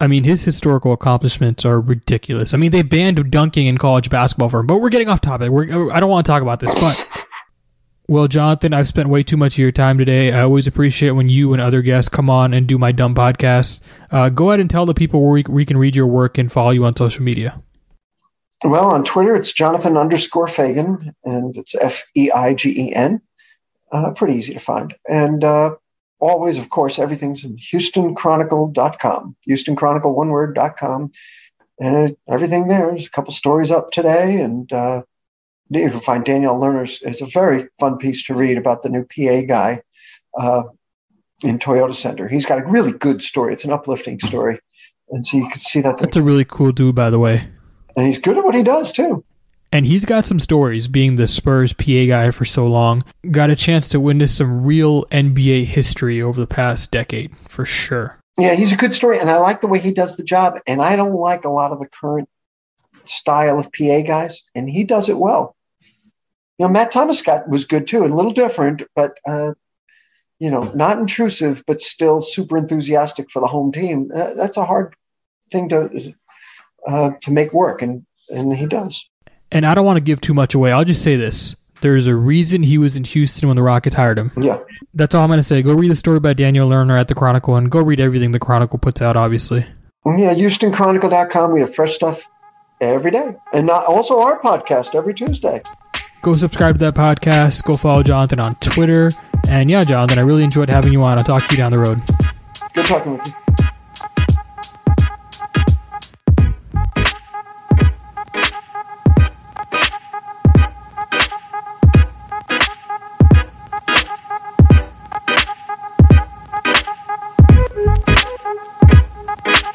[0.00, 2.52] I mean, his historical accomplishments are ridiculous.
[2.52, 5.50] I mean, they banned dunking in college basketball for him, but we're getting off topic.
[5.50, 7.25] We're, I don't want to talk about this, but
[8.08, 10.32] well, Jonathan, I've spent way too much of your time today.
[10.32, 13.80] I always appreciate when you and other guests come on and do my dumb podcast.
[14.10, 16.52] Uh, go ahead and tell the people where we, we can read your work and
[16.52, 17.60] follow you on social media.
[18.64, 23.20] Well, on Twitter, it's Jonathan underscore Feigen, and it's F E I G E N.
[23.92, 24.94] Uh, pretty easy to find.
[25.08, 25.74] And uh,
[26.18, 31.12] always, of course, everything's in HoustonChronicle.com, HoustonChronicle, one word.com.
[31.78, 32.86] And it, everything there.
[32.86, 35.02] There's a couple stories up today, and uh,
[35.70, 37.00] you can find Danielle Lerner's.
[37.02, 39.82] It's a very fun piece to read about the new PA guy
[40.38, 40.64] uh,
[41.42, 42.28] in Toyota Center.
[42.28, 43.52] He's got a really good story.
[43.52, 44.60] It's an uplifting story,
[45.10, 45.98] and so you can see that.
[45.98, 47.48] That's a really cool dude, by the way.
[47.96, 49.24] And he's good at what he does too.
[49.72, 50.86] And he's got some stories.
[50.86, 55.04] Being the Spurs PA guy for so long, got a chance to witness some real
[55.06, 58.18] NBA history over the past decade, for sure.
[58.38, 60.60] Yeah, he's a good story, and I like the way he does the job.
[60.66, 62.28] And I don't like a lot of the current
[63.04, 65.55] style of PA guys, and he does it well
[66.58, 69.52] you know, Matt Thomas got was good too, a little different, but uh,
[70.38, 74.10] you know, not intrusive, but still super enthusiastic for the home team.
[74.14, 74.94] Uh, that's a hard
[75.50, 76.14] thing to
[76.86, 79.08] uh, to make work, and and he does.
[79.52, 80.72] And I don't want to give too much away.
[80.72, 84.18] I'll just say this: there's a reason he was in Houston when the Rockets hired
[84.18, 84.32] him.
[84.36, 84.60] Yeah,
[84.94, 85.60] that's all I'm going to say.
[85.60, 88.38] Go read the story by Danielle Lerner at the Chronicle, and go read everything the
[88.38, 89.16] Chronicle puts out.
[89.16, 89.66] Obviously.
[90.06, 91.50] Yeah, HoustonChronicle.com.
[91.50, 92.28] We have fresh stuff
[92.80, 95.62] every day, and also our podcast every Tuesday
[96.26, 97.62] go subscribe to that podcast.
[97.62, 99.12] Go follow Jonathan on Twitter.
[99.48, 101.18] And yeah, Jonathan, I really enjoyed having you on.
[101.18, 102.00] I'll talk to you down the road.
[102.74, 103.45] Good talking with you.